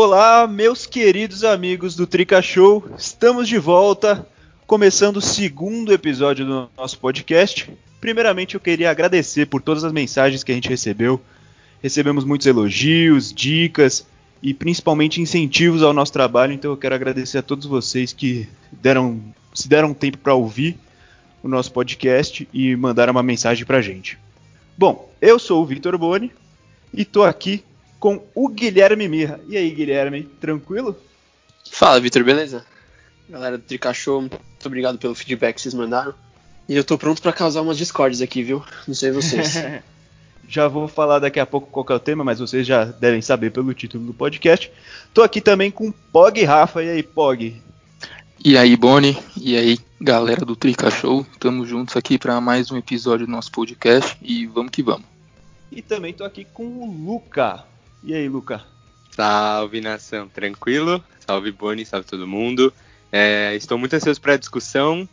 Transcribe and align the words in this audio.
Olá, 0.00 0.46
meus 0.46 0.86
queridos 0.86 1.42
amigos 1.42 1.96
do 1.96 2.06
Trica 2.06 2.40
Show, 2.40 2.88
estamos 2.96 3.48
de 3.48 3.58
volta, 3.58 4.24
começando 4.64 5.16
o 5.16 5.20
segundo 5.20 5.92
episódio 5.92 6.46
do 6.46 6.70
nosso 6.78 6.96
podcast. 7.00 7.68
Primeiramente, 8.00 8.54
eu 8.54 8.60
queria 8.60 8.92
agradecer 8.92 9.46
por 9.46 9.60
todas 9.60 9.82
as 9.82 9.92
mensagens 9.92 10.44
que 10.44 10.52
a 10.52 10.54
gente 10.54 10.68
recebeu. 10.68 11.20
Recebemos 11.82 12.24
muitos 12.24 12.46
elogios, 12.46 13.32
dicas 13.32 14.06
e 14.40 14.54
principalmente 14.54 15.20
incentivos 15.20 15.82
ao 15.82 15.92
nosso 15.92 16.12
trabalho, 16.12 16.52
então 16.52 16.70
eu 16.70 16.76
quero 16.76 16.94
agradecer 16.94 17.38
a 17.38 17.42
todos 17.42 17.66
vocês 17.66 18.12
que 18.12 18.48
deram, 18.70 19.20
se 19.52 19.68
deram 19.68 19.92
tempo 19.92 20.18
para 20.18 20.32
ouvir 20.32 20.78
o 21.42 21.48
nosso 21.48 21.72
podcast 21.72 22.48
e 22.54 22.76
mandaram 22.76 23.10
uma 23.10 23.22
mensagem 23.24 23.66
pra 23.66 23.82
gente. 23.82 24.16
Bom, 24.76 25.12
eu 25.20 25.40
sou 25.40 25.60
o 25.60 25.66
Vitor 25.66 25.98
Boni 25.98 26.30
e 26.94 27.04
tô 27.04 27.24
aqui 27.24 27.64
com 27.98 28.22
o 28.34 28.48
Guilherme 28.48 29.08
Mirra. 29.08 29.40
E 29.48 29.56
aí, 29.56 29.70
Guilherme, 29.70 30.24
tranquilo? 30.40 30.96
Fala, 31.70 32.00
Vitor, 32.00 32.24
beleza? 32.24 32.64
Galera 33.28 33.58
do 33.58 33.64
Tricachou, 33.64 34.22
muito 34.22 34.40
obrigado 34.64 34.98
pelo 34.98 35.14
feedback 35.14 35.56
que 35.56 35.62
vocês 35.62 35.74
mandaram. 35.74 36.14
E 36.68 36.76
eu 36.76 36.84
tô 36.84 36.96
pronto 36.96 37.20
para 37.20 37.32
causar 37.32 37.62
umas 37.62 37.78
discordes 37.78 38.22
aqui, 38.22 38.42
viu? 38.42 38.62
Não 38.86 38.94
sei 38.94 39.10
vocês. 39.10 39.54
já 40.48 40.66
vou 40.66 40.88
falar 40.88 41.18
daqui 41.18 41.38
a 41.38 41.46
pouco 41.46 41.70
qual 41.70 41.86
é 41.90 41.94
o 41.94 42.00
tema, 42.00 42.24
mas 42.24 42.38
vocês 42.38 42.66
já 42.66 42.84
devem 42.84 43.20
saber 43.20 43.50
pelo 43.50 43.74
título 43.74 44.06
do 44.06 44.14
podcast. 44.14 44.70
Tô 45.12 45.22
aqui 45.22 45.40
também 45.40 45.70
com 45.70 45.92
Pog 45.92 46.42
Rafa. 46.44 46.82
E 46.82 46.90
aí, 46.90 47.02
Pog? 47.02 47.60
E 48.42 48.56
aí, 48.56 48.76
Boni? 48.76 49.18
E 49.36 49.56
aí, 49.56 49.78
galera 50.00 50.44
do 50.44 50.54
Trica 50.54 50.90
Show? 50.90 51.26
Estamos 51.32 51.68
juntos 51.68 51.96
aqui 51.96 52.16
para 52.18 52.40
mais 52.40 52.70
um 52.70 52.76
episódio 52.76 53.26
do 53.26 53.32
nosso 53.32 53.50
podcast 53.50 54.16
e 54.22 54.46
vamos 54.46 54.70
que 54.70 54.82
vamos. 54.82 55.04
E 55.72 55.82
também 55.82 56.14
tô 56.14 56.24
aqui 56.24 56.46
com 56.54 56.64
o 56.64 56.86
Luca. 56.86 57.64
E 58.02 58.14
aí, 58.14 58.28
Luca? 58.28 58.62
Salve 59.10 59.80
nação, 59.80 60.28
tranquilo? 60.28 61.02
Salve 61.26 61.50
Boni, 61.50 61.84
salve 61.84 62.06
todo 62.06 62.26
mundo. 62.26 62.72
É, 63.10 63.54
estou 63.56 63.76
muito 63.76 63.94
ansioso 63.94 64.20
para 64.20 64.34
a 64.34 64.38
discussão, 64.38 65.08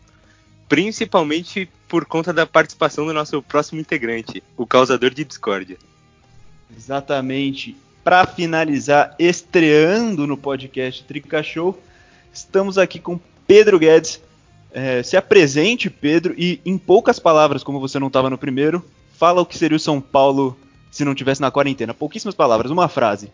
principalmente 0.69 1.69
por 1.87 2.05
conta 2.05 2.31
da 2.31 2.45
participação 2.45 3.05
do 3.05 3.13
nosso 3.13 3.41
próximo 3.41 3.79
integrante, 3.79 4.43
o 4.55 4.65
causador 4.65 5.09
de 5.11 5.23
discórdia. 5.23 5.77
Exatamente. 6.75 7.75
Para 8.03 8.27
finalizar, 8.27 9.15
estreando 9.17 10.27
no 10.27 10.37
podcast 10.37 11.03
Trica 11.03 11.41
Show, 11.41 11.81
estamos 12.31 12.77
aqui 12.77 12.99
com 12.99 13.19
Pedro 13.47 13.79
Guedes. 13.79 14.21
É, 14.71 15.01
se 15.01 15.15
apresente, 15.15 15.89
Pedro, 15.89 16.35
e 16.37 16.59
em 16.65 16.77
poucas 16.77 17.17
palavras, 17.17 17.63
como 17.63 17.79
você 17.79 17.97
não 17.97 18.07
estava 18.07 18.29
no 18.29 18.37
primeiro, 18.37 18.85
fala 19.17 19.41
o 19.41 19.45
que 19.45 19.57
seria 19.57 19.77
o 19.77 19.79
São 19.79 20.01
Paulo 20.01 20.55
se 20.95 21.03
não 21.03 21.13
tivesse 21.13 21.41
na 21.41 21.51
quarentena. 21.51 21.93
Pouquíssimas 21.93 22.33
palavras, 22.33 22.71
uma 22.71 22.87
frase. 22.87 23.29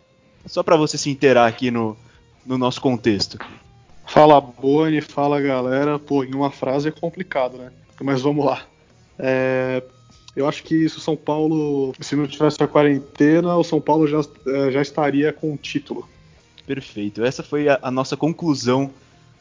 Só 0.47 0.63
para 0.63 0.75
você 0.75 0.97
se 0.97 1.11
inteirar 1.11 1.45
aqui 1.45 1.69
no, 1.69 1.95
no 2.43 2.57
nosso 2.57 2.81
contexto. 2.81 3.37
Fala 4.07 4.41
Boni, 4.41 4.99
fala 4.99 5.39
galera. 5.39 5.99
Pô, 5.99 6.23
em 6.23 6.33
uma 6.33 6.49
frase 6.49 6.87
é 6.87 6.91
complicado, 6.91 7.59
né? 7.59 7.71
Mas 8.01 8.19
vamos 8.19 8.43
lá. 8.43 8.63
É, 9.19 9.83
eu 10.35 10.49
acho 10.49 10.63
que 10.63 10.89
se 10.89 10.97
o 10.97 10.99
São 10.99 11.15
Paulo, 11.15 11.93
se 11.99 12.15
não 12.15 12.25
tivesse 12.25 12.63
a 12.63 12.67
quarentena, 12.67 13.55
o 13.55 13.63
São 13.63 13.79
Paulo 13.79 14.07
já, 14.07 14.21
é, 14.47 14.71
já 14.71 14.81
estaria 14.81 15.31
com 15.31 15.53
o 15.53 15.57
título. 15.57 16.09
Perfeito. 16.65 17.23
Essa 17.23 17.43
foi 17.43 17.69
a, 17.69 17.77
a 17.79 17.91
nossa 17.91 18.17
conclusão 18.17 18.89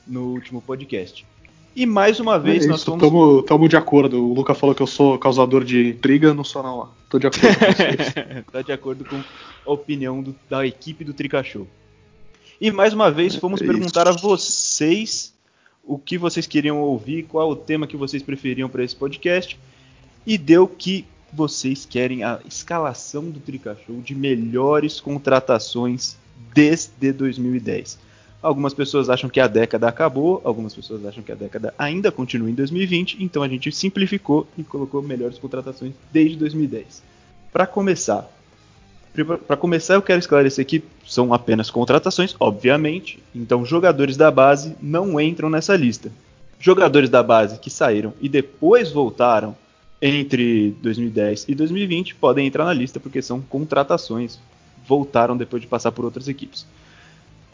no 0.06 0.26
último 0.34 0.60
podcast. 0.60 1.26
E 1.74 1.86
mais 1.86 2.18
uma 2.18 2.38
vez 2.38 2.64
é 2.64 2.68
nós 2.68 2.80
isso, 2.80 2.86
somos. 2.86 3.44
Tamo, 3.46 3.68
de 3.68 3.76
acordo. 3.76 4.22
O 4.22 4.34
Luca 4.34 4.54
falou 4.54 4.74
que 4.74 4.82
eu 4.82 4.86
sou 4.86 5.18
causador 5.18 5.64
de 5.64 5.90
intriga, 5.90 6.34
não 6.34 6.44
sou 6.44 6.62
não. 6.62 6.88
Tô 7.08 7.18
de 7.18 7.26
acordo 7.26 7.56
com 7.56 7.72
vocês. 7.72 8.44
tá 8.52 8.62
de 8.62 8.72
acordo 8.72 9.04
com 9.04 9.22
a 9.66 9.72
opinião 9.72 10.22
do, 10.22 10.34
da 10.48 10.66
equipe 10.66 11.04
do 11.04 11.14
Trica 11.14 11.42
Show. 11.42 11.66
E 12.60 12.70
mais 12.70 12.92
uma 12.92 13.10
vez 13.10 13.36
fomos 13.36 13.62
é 13.62 13.66
perguntar 13.66 14.08
a 14.08 14.12
vocês 14.12 15.32
o 15.84 15.98
que 15.98 16.18
vocês 16.18 16.46
queriam 16.46 16.78
ouvir, 16.80 17.22
qual 17.24 17.50
o 17.50 17.56
tema 17.56 17.86
que 17.86 17.96
vocês 17.96 18.22
preferiam 18.22 18.68
para 18.68 18.84
esse 18.84 18.94
podcast. 18.94 19.58
E 20.26 20.36
deu 20.36 20.66
que 20.66 21.06
vocês 21.32 21.86
querem 21.86 22.22
a 22.22 22.40
escalação 22.46 23.30
do 23.30 23.40
Trica 23.40 23.76
Show 23.86 24.00
de 24.00 24.14
melhores 24.14 25.00
contratações 25.00 26.16
desde 26.52 27.12
2010. 27.12 28.09
Algumas 28.42 28.72
pessoas 28.72 29.10
acham 29.10 29.28
que 29.28 29.38
a 29.38 29.46
década 29.46 29.86
acabou, 29.86 30.40
algumas 30.44 30.74
pessoas 30.74 31.04
acham 31.04 31.22
que 31.22 31.30
a 31.30 31.34
década 31.34 31.74
ainda 31.78 32.10
continua 32.10 32.48
em 32.48 32.54
2020, 32.54 33.22
então 33.22 33.42
a 33.42 33.48
gente 33.48 33.70
simplificou 33.70 34.48
e 34.56 34.64
colocou 34.64 35.02
melhores 35.02 35.38
contratações 35.38 35.92
desde 36.10 36.38
2010. 36.38 37.02
Para 37.52 37.66
começar, 37.66 38.30
para 39.46 39.56
começar 39.58 39.94
eu 39.94 40.02
quero 40.02 40.18
esclarecer 40.18 40.64
que 40.64 40.82
são 41.06 41.34
apenas 41.34 41.70
contratações, 41.70 42.34
obviamente, 42.40 43.22
então 43.34 43.66
jogadores 43.66 44.16
da 44.16 44.30
base 44.30 44.74
não 44.80 45.20
entram 45.20 45.50
nessa 45.50 45.76
lista. 45.76 46.10
Jogadores 46.58 47.10
da 47.10 47.22
base 47.22 47.58
que 47.58 47.68
saíram 47.68 48.14
e 48.22 48.28
depois 48.28 48.90
voltaram 48.90 49.54
entre 50.00 50.70
2010 50.80 51.46
e 51.46 51.54
2020 51.54 52.14
podem 52.14 52.46
entrar 52.46 52.64
na 52.64 52.72
lista 52.72 52.98
porque 52.98 53.20
são 53.20 53.42
contratações, 53.42 54.38
voltaram 54.86 55.36
depois 55.36 55.60
de 55.60 55.68
passar 55.68 55.92
por 55.92 56.06
outras 56.06 56.26
equipes. 56.26 56.66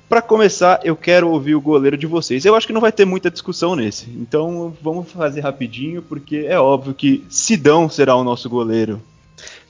Para 0.09 0.23
começar, 0.23 0.81
eu 0.85 0.95
quero 0.95 1.29
ouvir 1.29 1.57
o 1.57 1.61
goleiro 1.61 1.97
de 1.97 2.07
vocês. 2.07 2.45
Eu 2.45 2.55
acho 2.55 2.67
que 2.67 2.73
não 2.73 2.81
vai 2.81 2.93
ter 2.93 3.05
muita 3.05 3.31
discussão 3.31 3.75
nesse. 3.75 4.09
Então 4.11 4.77
vamos 4.81 5.11
fazer 5.11 5.41
rapidinho, 5.41 6.01
porque 6.01 6.47
é 6.49 6.59
óbvio 6.59 6.95
que 6.95 7.25
Sidão 7.29 7.89
será 7.89 8.15
o 8.15 8.25
nosso 8.25 8.49
goleiro. 8.49 9.03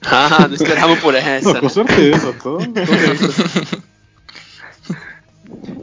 Ah, 0.08 0.46
não 0.46 0.54
esperava 0.54 0.94
por 0.96 1.14
essa. 1.14 1.54
Não, 1.54 1.60
com 1.60 1.68
certeza, 1.68 2.32
tô, 2.34 2.58
tô. 2.58 2.64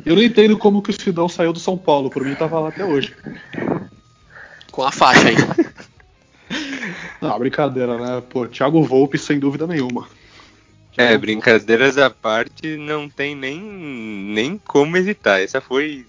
Eu 0.06 0.16
não 0.16 0.22
entendo 0.22 0.58
como 0.58 0.82
que 0.82 0.92
o 0.92 0.94
Sidão 0.94 1.28
saiu 1.28 1.52
do 1.52 1.60
São 1.60 1.78
Paulo, 1.78 2.10
por 2.10 2.24
mim 2.24 2.36
tava 2.36 2.60
lá 2.60 2.70
até 2.70 2.86
hoje. 2.86 3.14
Com 4.72 4.84
a 4.84 4.92
faixa 4.92 5.30
aí. 5.30 5.36
Não, 7.22 7.40
brincadeira, 7.40 7.98
né? 7.98 8.24
Pô, 8.30 8.46
Thiago 8.48 8.84
Volpe 8.84 9.18
sem 9.18 9.40
dúvida 9.40 9.66
nenhuma. 9.66 10.08
É, 10.96 11.18
brincadeiras 11.18 11.98
à 11.98 12.10
parte, 12.10 12.78
não 12.78 13.10
tem 13.10 13.36
nem, 13.36 13.60
nem 13.60 14.58
como 14.58 14.96
hesitar. 14.96 15.42
Essa 15.42 15.60
foi. 15.60 16.06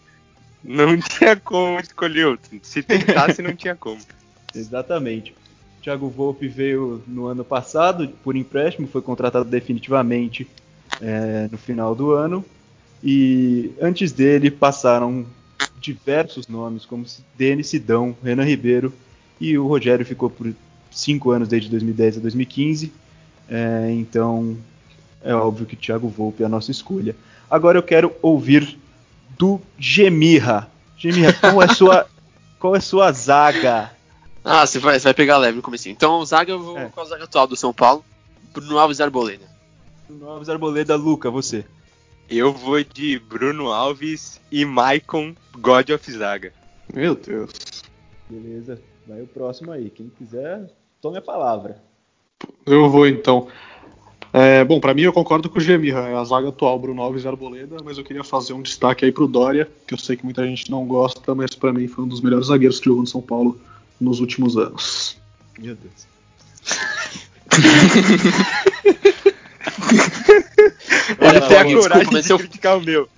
Não 0.63 0.99
tinha 1.01 1.37
como 1.37 1.81
escolher 1.81 2.27
outro. 2.27 2.59
Se 2.63 2.83
tentasse, 2.83 3.41
não 3.41 3.55
tinha 3.55 3.75
como. 3.75 4.01
Exatamente. 4.55 5.35
Thiago 5.83 6.09
Volpe 6.09 6.49
veio 6.49 7.03
no 7.07 7.27
ano 7.27 7.45
passado 7.45 8.09
por 8.23 8.37
empréstimo, 8.37 8.89
foi 8.89 9.03
contratado 9.03 9.45
definitivamente 9.45 10.47
é, 11.01 11.49
no 11.51 11.59
final 11.59 11.95
do 11.95 12.13
ano. 12.13 12.45
E 13.03 13.71
antes 13.81 14.13
dele 14.13 14.51
passaram 14.51 15.27
diversos 15.79 16.49
nomes, 16.49 16.87
como 16.87 17.05
Denis 17.37 17.69
Sidão, 17.69 18.17
Renan 18.23 18.45
Ribeiro, 18.45 18.95
e 19.39 19.59
o 19.59 19.67
Rogério 19.67 20.07
ficou 20.07 20.31
por 20.31 20.55
cinco 20.91 21.31
anos, 21.31 21.49
desde 21.49 21.69
2010 21.69 22.17
a 22.17 22.21
2015. 22.21 22.93
É, 23.47 23.91
então 23.91 24.57
é 25.25 25.35
óbvio 25.35 25.67
que 25.67 25.75
Thiago 25.75 26.09
Volpe 26.09 26.43
é 26.43 26.47
a 26.47 26.49
nossa 26.49 26.71
escolha. 26.71 27.17
Agora 27.51 27.79
eu 27.79 27.83
quero 27.83 28.15
ouvir 28.21 28.79
do 29.39 29.61
Gemirra. 29.79 30.71
Gemirra, 30.97 31.33
qual 31.33 31.63
é 31.63 31.69
sua 31.69 32.07
qual 32.61 32.77
é 32.77 32.81
sua 32.81 33.11
zaga? 33.11 33.91
Ah, 34.45 34.67
você 34.67 34.79
vai, 34.79 34.99
você 34.99 35.05
vai 35.05 35.15
pegar 35.15 35.39
leve 35.39 35.57
no 35.57 35.63
começo. 35.63 35.89
Então, 35.89 36.25
zaga 36.25 36.53
eu 36.53 36.63
vou 36.63 36.79
é. 36.79 36.89
com 36.89 37.01
a 37.01 37.05
zaga 37.07 37.25
atual 37.25 37.47
do 37.47 37.57
São 37.57 37.73
Paulo, 37.73 38.05
Bruno 38.53 38.79
Alves 38.79 39.01
Arboleda. 39.01 39.47
Bruno 40.07 40.29
Alves 40.29 40.51
Arboleda, 40.51 40.95
Luca, 40.97 41.31
você. 41.31 41.65
Eu 42.29 42.53
vou 42.53 42.83
de 42.83 43.19
Bruno 43.19 43.73
Alves 43.73 44.41
e 44.53 44.65
Maicon 44.65 45.35
God 45.59 45.91
of 45.91 46.13
Zaga. 46.13 46.53
Meu 46.93 47.15
Deus. 47.15 47.53
Beleza, 48.29 48.81
vai 49.07 49.23
o 49.23 49.27
próximo 49.27 49.73
aí. 49.73 49.89
Quem 49.89 50.11
quiser, 50.11 50.71
tome 51.01 51.19
a 51.19 51.23
palavra. 51.23 51.83
Eu 52.67 52.91
vou 52.91 53.07
então. 53.07 53.49
É, 54.37 54.65
bom, 54.65 54.81
para 54.81 54.93
mim 54.93 55.03
eu 55.03 55.13
concordo 55.13 55.49
com 55.49 55.59
o 55.59 55.61
Gemirra, 55.61 56.09
é 56.09 56.17
a 56.17 56.25
zaga 56.25 56.49
atual, 56.49 56.77
Bruno 56.77 57.01
Alves 57.01 57.23
e 57.23 57.29
Arboleda, 57.29 57.77
mas 57.85 57.99
eu 57.99 58.03
queria 58.03 58.25
fazer 58.25 58.53
um 58.53 58.63
destaque 58.63 59.05
aí 59.05 59.13
pro 59.13 59.29
Dória, 59.29 59.71
que 59.87 59.95
eu 59.95 59.99
sei 59.99 60.17
que 60.17 60.25
muita 60.25 60.45
gente 60.45 60.69
não 60.73 60.85
gosta, 60.87 61.33
mas 61.37 61.55
para 61.55 61.73
mim 61.73 61.87
foi 61.87 62.03
um 62.03 62.09
dos 62.09 62.21
melhores 62.21 62.49
zagueiros 62.49 62.81
que 62.81 62.87
jogou 62.87 63.03
no 63.03 63.07
São 63.07 63.23
Paulo 63.23 63.57
nos 64.01 64.19
últimos 64.19 64.57
anos. 64.57 65.17
Meu 65.57 65.77
Deus. 65.77 66.09
Olha, 71.21 71.39
até 71.39 71.61
a 71.61 71.65
coragem 71.65 72.09
mas 72.11 72.25
de 72.25 72.33
eu... 72.33 72.39
criticar 72.41 72.77
o 72.77 72.83
meu. 72.83 73.09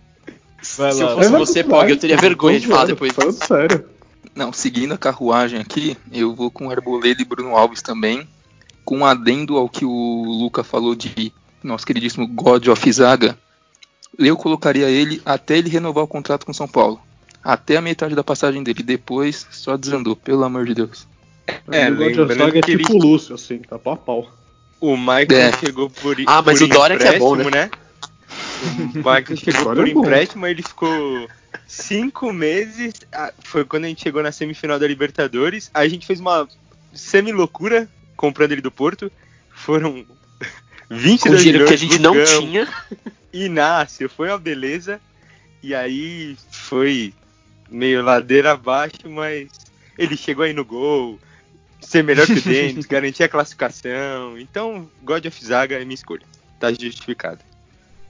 Vai 0.76 0.92
se 0.92 1.02
lá. 1.02 1.12
eu 1.12 1.16
fosse 1.16 1.30
você, 1.30 1.64
Pog, 1.64 1.90
eu 1.90 1.96
teria 1.96 2.18
vergonha 2.18 2.60
de 2.60 2.66
falar 2.66 2.84
depois. 2.84 3.14
Falando 3.14 3.42
sério. 3.42 3.86
Não, 4.34 4.52
seguindo 4.52 4.92
a 4.92 4.98
carruagem 4.98 5.60
aqui, 5.60 5.96
eu 6.12 6.34
vou 6.34 6.50
com 6.50 6.70
Arboleda 6.70 7.22
e 7.22 7.24
Bruno 7.24 7.56
Alves 7.56 7.80
também 7.80 8.28
com 8.86 8.98
um 8.98 9.04
adendo 9.04 9.56
ao 9.56 9.68
que 9.68 9.84
o 9.84 10.24
Luca 10.24 10.62
falou 10.62 10.94
de 10.94 11.32
nosso 11.62 11.84
queridíssimo 11.84 12.26
God 12.26 12.68
of 12.68 12.92
Zaga, 12.92 13.36
eu 14.16 14.36
colocaria 14.36 14.88
ele 14.88 15.20
até 15.26 15.58
ele 15.58 15.68
renovar 15.68 16.04
o 16.04 16.08
contrato 16.08 16.46
com 16.46 16.54
São 16.54 16.68
Paulo. 16.68 17.00
Até 17.42 17.76
a 17.76 17.82
metade 17.82 18.14
da 18.14 18.24
passagem 18.24 18.62
dele. 18.62 18.82
Depois 18.82 19.46
só 19.50 19.76
desandou, 19.76 20.14
pelo 20.16 20.44
amor 20.44 20.64
de 20.64 20.74
Deus. 20.74 21.06
É, 21.70 21.90
o 21.90 21.96
God 21.96 22.18
of 22.18 22.34
Zaga 22.34 22.58
é 22.58 22.62
tipo 22.62 22.92
ele... 22.92 22.98
Lúcio, 22.98 23.34
assim, 23.34 23.58
tá 23.58 23.78
pau 23.78 23.94
a 23.94 23.96
pau. 23.96 24.30
O 24.80 24.96
Michael 24.96 25.26
é. 25.32 25.52
chegou 25.58 25.90
por 25.90 26.16
Ah, 26.26 26.42
mas 26.42 26.58
por 26.58 26.64
o 26.64 26.68
Dória 26.68 26.96
que 26.96 27.04
é 27.04 27.18
bom, 27.18 27.34
né? 27.34 27.50
né? 27.50 27.70
O 28.94 28.98
Michael 28.98 29.36
chegou 29.36 29.74
por 29.74 29.86
é 29.86 29.90
empréstimo, 29.90 30.46
ele 30.46 30.62
ficou 30.62 31.28
cinco 31.66 32.32
meses. 32.32 32.94
ah, 33.12 33.32
Foi 33.40 33.64
quando 33.64 33.84
a 33.84 33.88
gente 33.88 34.02
chegou 34.02 34.22
na 34.22 34.30
semifinal 34.30 34.78
da 34.78 34.86
Libertadores. 34.86 35.70
Aí 35.74 35.86
a 35.86 35.90
gente 35.90 36.06
fez 36.06 36.20
uma 36.20 36.48
semi-loucura 36.92 37.88
comprando 38.16 38.52
ele 38.52 38.60
do 38.60 38.70
Porto. 38.70 39.10
Foram 39.50 40.04
22 40.90 41.20
Com 41.20 41.36
dinheiro 41.36 41.66
que 41.66 41.74
a 41.74 41.78
gente 41.78 41.98
não 41.98 42.12
Lucão, 42.12 42.40
tinha. 42.40 42.68
Inácio, 43.32 44.08
foi 44.08 44.28
uma 44.28 44.38
beleza. 44.38 45.00
E 45.62 45.74
aí 45.74 46.36
foi 46.50 47.12
meio 47.70 48.02
ladeira 48.02 48.52
abaixo, 48.52 49.08
mas 49.08 49.48
ele 49.98 50.16
chegou 50.16 50.44
aí 50.44 50.52
no 50.52 50.64
gol, 50.64 51.18
ser 51.80 52.02
melhor 52.02 52.26
que 52.26 52.34
o 52.34 52.42
Denis, 52.42 52.86
garantir 52.86 53.24
a 53.24 53.28
classificação. 53.28 54.38
Então, 54.38 54.88
God 55.02 55.26
of 55.26 55.44
Zaga 55.44 55.76
é 55.76 55.84
minha 55.84 55.94
escolha. 55.94 56.22
Tá 56.58 56.72
justificado. 56.72 57.40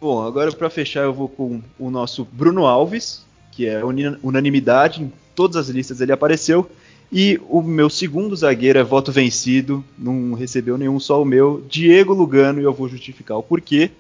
Bom, 0.01 0.23
agora 0.23 0.53
para 0.53 0.71
fechar 0.71 1.05
eu 1.05 1.13
vou 1.13 1.29
com 1.29 1.63
o 1.79 1.91
nosso 1.91 2.25
Bruno 2.25 2.67
Alves, 2.67 3.25
que 3.53 3.67
é 3.67 3.83
unanimidade, 4.23 5.03
em 5.03 5.13
todas 5.35 5.57
as 5.57 5.69
listas 5.69 6.01
ele 6.01 6.13
apareceu. 6.13 6.71
E 7.13 7.41
o 7.49 7.63
meu 7.63 7.89
segundo 7.89 8.35
zagueiro 8.35 8.79
é 8.79 8.83
voto 8.85 9.13
vencido, 9.13 9.85
não 9.97 10.33
recebeu 10.35 10.77
nenhum, 10.77 10.99
só 10.99 11.23
o 11.23 11.25
meu, 11.25 11.65
Diego 11.69 12.13
Lugano, 12.13 12.61
e 12.61 12.65
eu 12.65 12.73
vou 12.73 12.89
justificar 12.89 13.37
o 13.39 13.43
porquê. 13.43 13.91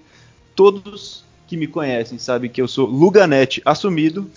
Todos 0.54 1.24
que 1.46 1.56
me 1.56 1.68
conhecem 1.68 2.18
sabem 2.18 2.50
que 2.50 2.60
eu 2.60 2.66
sou 2.66 2.86
Luganete 2.86 3.62
assumido. 3.64 4.28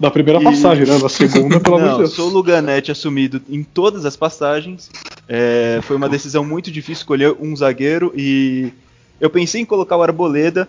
Da 0.00 0.10
primeira 0.10 0.40
E- 0.40 0.44
passagem, 0.44 0.86
né? 0.86 0.98
Da 0.98 1.08
segunda, 1.08 1.60
pelo 1.60 1.76
amor 1.76 1.90
de 1.92 1.98
Deus. 1.98 2.12
sou 2.14 2.28
Luganete 2.28 2.90
assumido 2.90 3.40
em 3.48 3.62
todas 3.62 4.04
as 4.04 4.16
passagens. 4.16 4.90
É, 5.28 5.80
foi 5.82 5.96
uma 5.96 6.08
decisão 6.08 6.44
muito 6.44 6.70
difícil 6.70 7.02
escolher 7.02 7.36
um 7.40 7.54
zagueiro 7.54 8.12
e 8.16 8.72
eu 9.20 9.30
pensei 9.30 9.60
em 9.60 9.64
colocar 9.64 9.96
o 9.96 10.02
Arboleda, 10.02 10.68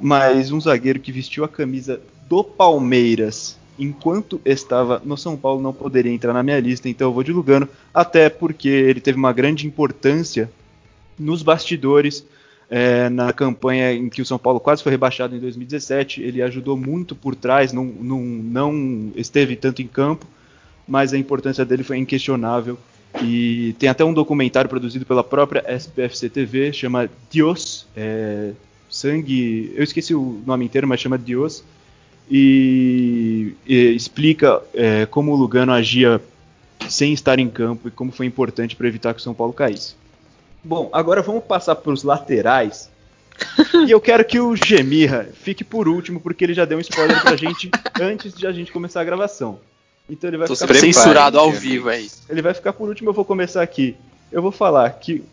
mas 0.00 0.50
um 0.50 0.60
zagueiro 0.60 0.98
que 1.00 1.12
vestiu 1.12 1.44
a 1.44 1.48
camisa 1.48 2.00
do 2.28 2.42
Palmeiras 2.42 3.56
enquanto 3.78 4.40
estava 4.44 5.00
no 5.04 5.16
São 5.16 5.36
Paulo 5.36 5.60
não 5.60 5.72
poderia 5.72 6.12
entrar 6.12 6.32
na 6.32 6.42
minha 6.42 6.60
lista, 6.60 6.88
então 6.88 7.08
eu 7.08 7.12
vou 7.12 7.22
de 7.22 7.32
Lugano, 7.32 7.68
até 7.92 8.28
porque 8.28 8.68
ele 8.68 9.00
teve 9.00 9.18
uma 9.18 9.32
grande 9.32 9.66
importância 9.66 10.50
nos 11.18 11.42
bastidores. 11.42 12.24
é, 12.74 13.10
na 13.10 13.34
campanha 13.34 13.92
em 13.92 14.08
que 14.08 14.22
o 14.22 14.24
São 14.24 14.38
Paulo 14.38 14.58
quase 14.58 14.82
foi 14.82 14.92
rebaixado 14.92 15.36
em 15.36 15.38
2017, 15.38 16.22
ele 16.22 16.40
ajudou 16.40 16.74
muito 16.74 17.14
por 17.14 17.34
trás, 17.34 17.70
não, 17.70 17.84
não, 17.84 18.22
não 18.22 19.12
esteve 19.14 19.56
tanto 19.56 19.82
em 19.82 19.86
campo, 19.86 20.26
mas 20.88 21.12
a 21.12 21.18
importância 21.18 21.66
dele 21.66 21.84
foi 21.84 21.98
inquestionável. 21.98 22.78
E 23.22 23.74
tem 23.78 23.90
até 23.90 24.02
um 24.02 24.14
documentário 24.14 24.70
produzido 24.70 25.04
pela 25.04 25.22
própria 25.22 25.62
SPFC 25.68 26.30
TV, 26.30 26.72
chama 26.72 27.10
Dios, 27.30 27.86
é, 27.94 28.52
sangue, 28.88 29.70
eu 29.76 29.84
esqueci 29.84 30.14
o 30.14 30.40
nome 30.46 30.64
inteiro, 30.64 30.88
mas 30.88 30.98
chama 30.98 31.18
Dios, 31.18 31.62
e, 32.30 33.54
e 33.66 33.94
explica 33.94 34.62
é, 34.74 35.06
como 35.06 35.32
o 35.32 35.36
Lugano 35.36 35.72
agia 35.72 36.20
sem 36.88 37.12
estar 37.12 37.38
em 37.38 37.48
campo 37.48 37.88
e 37.88 37.90
como 37.90 38.10
foi 38.12 38.26
importante 38.26 38.74
para 38.76 38.88
evitar 38.88 39.14
que 39.14 39.20
o 39.20 39.22
São 39.22 39.34
Paulo 39.34 39.52
caísse. 39.52 39.94
Bom, 40.64 40.88
agora 40.92 41.22
vamos 41.22 41.44
passar 41.44 41.74
para 41.76 41.92
os 41.92 42.02
laterais. 42.02 42.90
e 43.86 43.90
eu 43.90 44.00
quero 44.00 44.24
que 44.24 44.38
o 44.38 44.54
Gemirra 44.54 45.28
fique 45.32 45.64
por 45.64 45.88
último, 45.88 46.20
porque 46.20 46.44
ele 46.44 46.54
já 46.54 46.64
deu 46.64 46.78
um 46.78 46.80
spoiler 46.80 47.20
pra 47.20 47.36
gente 47.36 47.70
antes 48.00 48.32
de 48.32 48.46
a 48.46 48.52
gente 48.52 48.70
começar 48.70 49.00
a 49.00 49.04
gravação. 49.04 49.58
Então 50.08 50.28
ele 50.28 50.36
vai 50.36 50.46
Tô 50.46 50.54
ficar 50.54 50.74
censurado 50.74 51.38
ao 51.38 51.50
vivo 51.50 51.88
aí. 51.88 52.10
ele 52.28 52.42
vai 52.42 52.54
ficar 52.54 52.72
por 52.72 52.88
último, 52.88 53.10
eu 53.10 53.14
vou 53.14 53.24
começar 53.24 53.62
aqui. 53.62 53.96
Eu 54.30 54.42
vou 54.42 54.52
falar 54.52 54.90
que. 54.90 55.24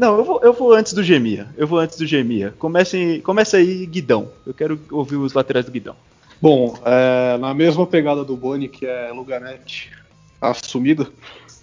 Não, 0.00 0.16
eu 0.16 0.24
vou, 0.24 0.40
eu 0.42 0.52
vou 0.54 0.72
antes 0.72 0.94
do 0.94 1.02
Gemia. 1.02 1.46
Eu 1.58 1.66
vou 1.66 1.78
antes 1.78 1.98
do 1.98 2.06
Gemia. 2.06 2.54
Comece, 2.58 3.20
começa 3.22 3.58
aí, 3.58 3.84
Guidão. 3.84 4.30
Eu 4.46 4.54
quero 4.54 4.80
ouvir 4.90 5.16
os 5.16 5.34
laterais 5.34 5.66
do 5.66 5.70
Guidão. 5.70 5.94
Bom, 6.40 6.74
é, 6.86 7.36
na 7.36 7.52
mesma 7.52 7.86
pegada 7.86 8.24
do 8.24 8.34
Boni, 8.34 8.66
que 8.66 8.86
é 8.86 9.12
Luganete 9.12 9.92
assumida, 10.40 11.06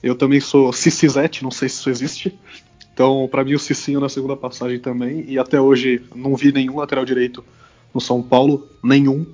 eu 0.03 0.13
também 0.13 0.39
sou 0.39 0.71
Cicizete, 0.71 1.43
não 1.43 1.49
sei 1.49 1.67
se 1.67 1.77
isso 1.77 1.89
existe. 1.89 2.39
Então, 2.93 3.27
pra 3.31 3.43
mim, 3.43 3.55
o 3.55 3.59
Cicinho 3.59 3.99
na 3.99 4.07
segunda 4.07 4.37
passagem 4.37 4.79
também. 4.79 5.25
E 5.27 5.39
até 5.39 5.59
hoje 5.59 6.03
não 6.13 6.35
vi 6.35 6.51
nenhum 6.51 6.77
lateral 6.77 7.05
direito 7.05 7.43
no 7.91 7.99
São 7.99 8.21
Paulo, 8.21 8.69
nenhum 8.83 9.25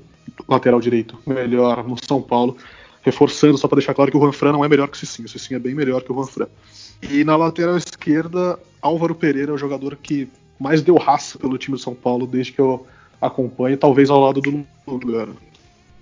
lateral 0.48 0.80
direito 0.80 1.20
melhor 1.28 1.86
no 1.86 1.98
São 2.02 2.22
Paulo. 2.22 2.56
Reforçando, 3.02 3.58
só 3.58 3.68
pra 3.68 3.76
deixar 3.76 3.94
claro 3.94 4.10
que 4.10 4.16
o 4.16 4.22
Juanfran 4.22 4.54
não 4.54 4.64
é 4.64 4.70
melhor 4.70 4.88
que 4.88 4.96
o 4.96 4.98
Cicinho. 4.98 5.26
O 5.26 5.30
Cicinho 5.30 5.58
é 5.58 5.60
bem 5.60 5.76
melhor 5.76 6.02
que 6.04 6.12
o 6.14 6.16
Juanfran. 6.16 6.48
E 7.12 7.26
na 7.26 7.36
lateral 7.36 7.76
esquerda, 7.76 8.58
Álvaro 8.84 9.16
Pereira 9.16 9.52
é 9.52 9.56
o 9.56 9.58
jogador 9.58 9.96
que 9.96 10.30
mais 10.60 10.82
deu 10.82 10.98
raça 10.98 11.40
pelo 11.40 11.58
time 11.58 11.78
do 11.78 11.82
São 11.82 11.96
Paulo 11.96 12.28
desde 12.28 12.52
que 12.52 12.60
eu 12.60 12.86
acompanho, 13.22 13.78
talvez 13.78 14.10
ao 14.10 14.20
lado 14.20 14.42
do 14.42 14.66
Lugano. 14.86 15.38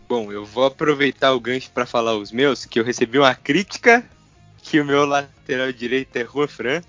Bom, 0.09 0.31
eu 0.31 0.43
vou 0.43 0.65
aproveitar 0.65 1.31
o 1.33 1.39
gancho 1.39 1.69
para 1.71 1.85
falar 1.85 2.17
os 2.17 2.31
meus, 2.31 2.65
que 2.65 2.79
eu 2.79 2.83
recebi 2.83 3.19
uma 3.19 3.35
crítica 3.35 4.03
que 4.63 4.79
o 4.79 4.85
meu 4.85 5.05
lateral 5.05 5.71
direito 5.71 6.15
é 6.17 6.25
Juan 6.25 6.47
Fran. 6.47 6.81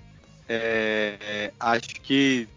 É, 0.49 1.53
acho 1.59 2.01
que 2.01 2.47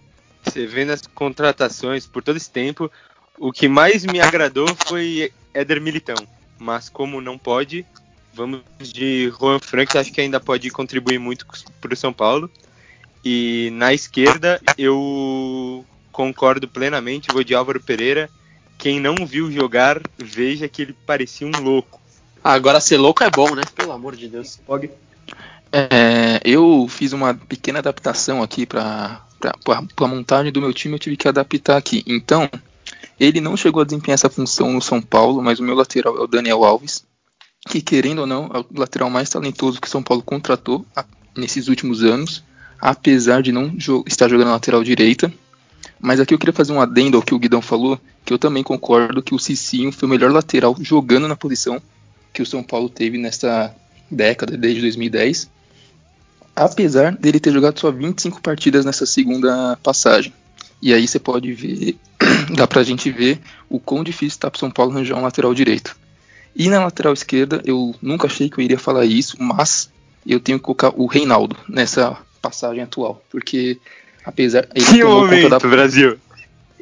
você 0.43 0.67
vendo 0.67 0.93
as 0.93 1.07
contratações 1.07 2.07
por 2.07 2.23
todo 2.23 2.37
esse 2.37 2.51
tempo, 2.51 2.91
o 3.39 3.53
que 3.53 3.69
mais 3.69 4.05
me 4.05 4.21
agradou 4.21 4.67
foi 4.87 5.33
Éder 5.53 5.81
Militão. 5.81 6.17
Mas 6.59 6.89
como 6.89 7.21
não 7.21 7.37
pode, 7.39 7.85
vamos 8.33 8.63
de 8.81 9.31
Juan 9.39 9.59
que 9.87 9.99
acho 9.99 10.13
que 10.13 10.21
ainda 10.21 10.41
pode 10.41 10.71
contribuir 10.71 11.19
muito 11.19 11.47
para 11.81 11.93
o 11.93 11.97
São 11.97 12.13
Paulo. 12.13 12.51
E 13.29 13.71
na 13.73 13.93
esquerda 13.93 14.61
eu 14.79 15.85
concordo 16.13 16.69
plenamente, 16.69 17.27
vou 17.33 17.43
de 17.43 17.57
Álvaro 17.57 17.81
Pereira. 17.81 18.31
Quem 18.79 19.01
não 19.01 19.27
viu 19.27 19.51
jogar, 19.51 20.01
veja 20.17 20.69
que 20.69 20.83
ele 20.83 20.93
parecia 21.05 21.45
um 21.45 21.61
louco. 21.61 22.01
Ah, 22.45 22.53
agora 22.53 22.81
ser 22.81 22.99
louco 22.99 23.25
é 23.25 23.31
bom, 23.31 23.53
né? 23.57 23.65
Pelo 23.75 23.91
amor 23.91 24.15
de 24.15 24.29
Deus. 24.29 24.61
Pog. 24.65 24.89
É, 25.73 26.41
eu 26.45 26.87
fiz 26.89 27.13
uma 27.13 27.35
pequena 27.35 27.81
adaptação 27.81 28.45
aqui 28.45 28.65
para 28.65 29.21
a 29.67 30.07
montagem 30.07 30.53
do 30.53 30.61
meu 30.61 30.73
time, 30.73 30.95
eu 30.95 30.99
tive 31.01 31.17
que 31.17 31.27
adaptar 31.27 31.77
aqui. 31.77 32.05
Então, 32.07 32.49
ele 33.19 33.41
não 33.41 33.57
chegou 33.57 33.83
a 33.83 33.85
desempenhar 33.85 34.15
essa 34.15 34.31
função 34.31 34.73
no 34.73 34.81
São 34.81 35.03
Paulo, 35.03 35.43
mas 35.43 35.59
o 35.59 35.65
meu 35.65 35.75
lateral 35.75 36.17
é 36.17 36.21
o 36.21 36.29
Daniel 36.29 36.63
Alves, 36.65 37.05
que 37.69 37.83
querendo 37.83 38.21
ou 38.21 38.27
não, 38.27 38.47
é 38.55 38.61
o 38.61 38.67
lateral 38.79 39.11
mais 39.11 39.29
talentoso 39.29 39.81
que 39.81 39.89
o 39.89 39.91
São 39.91 40.03
Paulo 40.03 40.23
contratou 40.23 40.87
a- 40.95 41.05
nesses 41.37 41.67
últimos 41.67 42.05
anos, 42.05 42.45
apesar 42.81 43.43
de 43.43 43.53
não 43.53 43.77
estar 44.07 44.29
jogando 44.29 44.51
lateral 44.51 44.83
direita. 44.83 45.33
Mas 45.99 46.21
aqui 46.21 46.35
eu 46.35 46.39
queria 46.39 46.53
fazer 46.53 46.73
um 46.73 46.81
adendo 46.81 47.17
ao 47.17 47.23
que 47.23 47.35
o 47.35 47.39
Guidão 47.39 47.63
falou, 47.63 47.99
que 48.25 48.33
eu 48.33 48.39
também 48.39 48.63
concordo 48.63 49.23
que 49.23 49.35
o 49.35 49.39
Cicinho 49.39 49.93
foi 49.93 50.07
o 50.07 50.11
melhor 50.11 50.31
lateral 50.31 50.77
jogando 50.81 51.27
na 51.27 51.37
posição 51.37 51.81
que 52.33 52.43
o 52.43 52.47
São 52.47 52.63
Paulo 52.63 52.91
teve 52.91 53.17
nesta 53.17 53.75
década, 54.11 54.57
desde 54.57 54.83
2010 54.83 55.51
apesar 56.57 57.15
dele 57.15 57.39
ter 57.39 57.53
jogado 57.53 57.79
só 57.79 57.91
25 57.91 58.41
partidas 58.41 58.87
nessa 58.87 59.05
segunda 59.05 59.77
passagem. 59.83 60.33
E 60.81 60.95
aí 60.95 61.07
você 61.07 61.19
pode 61.19 61.53
ver, 61.53 61.97
dá 62.57 62.67
pra 62.67 62.83
gente 62.83 63.11
ver 63.11 63.41
o 63.69 63.79
quão 63.79 64.03
difícil 64.03 64.41
tá 64.41 64.51
pro 64.51 64.59
São 64.59 64.71
Paulo 64.71 64.93
arranjar 64.93 65.19
um 65.19 65.23
lateral 65.23 65.53
direito. 65.53 65.95
E 66.55 66.71
na 66.71 66.83
lateral 66.83 67.13
esquerda, 67.13 67.61
eu 67.67 67.95
nunca 68.01 68.27
achei 68.27 68.49
que 68.49 68.59
eu 68.59 68.65
iria 68.65 68.79
falar 68.79 69.05
isso, 69.05 69.37
mas 69.39 69.91
eu 70.27 70.41
tenho 70.41 70.59
que 70.59 70.65
colocar 70.65 70.93
o 70.97 71.05
Reinaldo 71.07 71.55
nessa 71.69 72.17
passagem 72.49 72.83
atual, 72.83 73.23
porque 73.31 73.79
apesar 74.25 74.67
ele 74.75 74.85
Que 74.85 75.01
tomou, 75.01 75.21
conta 75.23 75.35
momento, 75.37 75.49
da, 75.51 75.59
Brasil! 75.59 76.19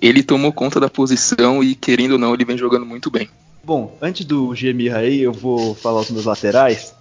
ele 0.00 0.22
tomou 0.22 0.52
conta 0.52 0.80
da 0.80 0.88
posição 0.90 1.62
e 1.62 1.74
querendo 1.74 2.12
ou 2.12 2.18
não, 2.18 2.34
ele 2.34 2.44
vem 2.44 2.58
jogando 2.58 2.84
muito 2.86 3.10
bem. 3.10 3.28
Bom, 3.62 3.96
antes 4.00 4.26
do 4.26 4.54
Gemirra 4.54 4.98
aí, 4.98 5.20
eu 5.20 5.32
vou 5.32 5.74
falar 5.74 6.00
os 6.00 6.10
meus 6.10 6.24
laterais. 6.26 6.94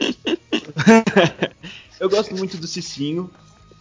eu 2.00 2.08
gosto 2.08 2.34
muito 2.36 2.56
do 2.56 2.66
Cicinho, 2.66 3.30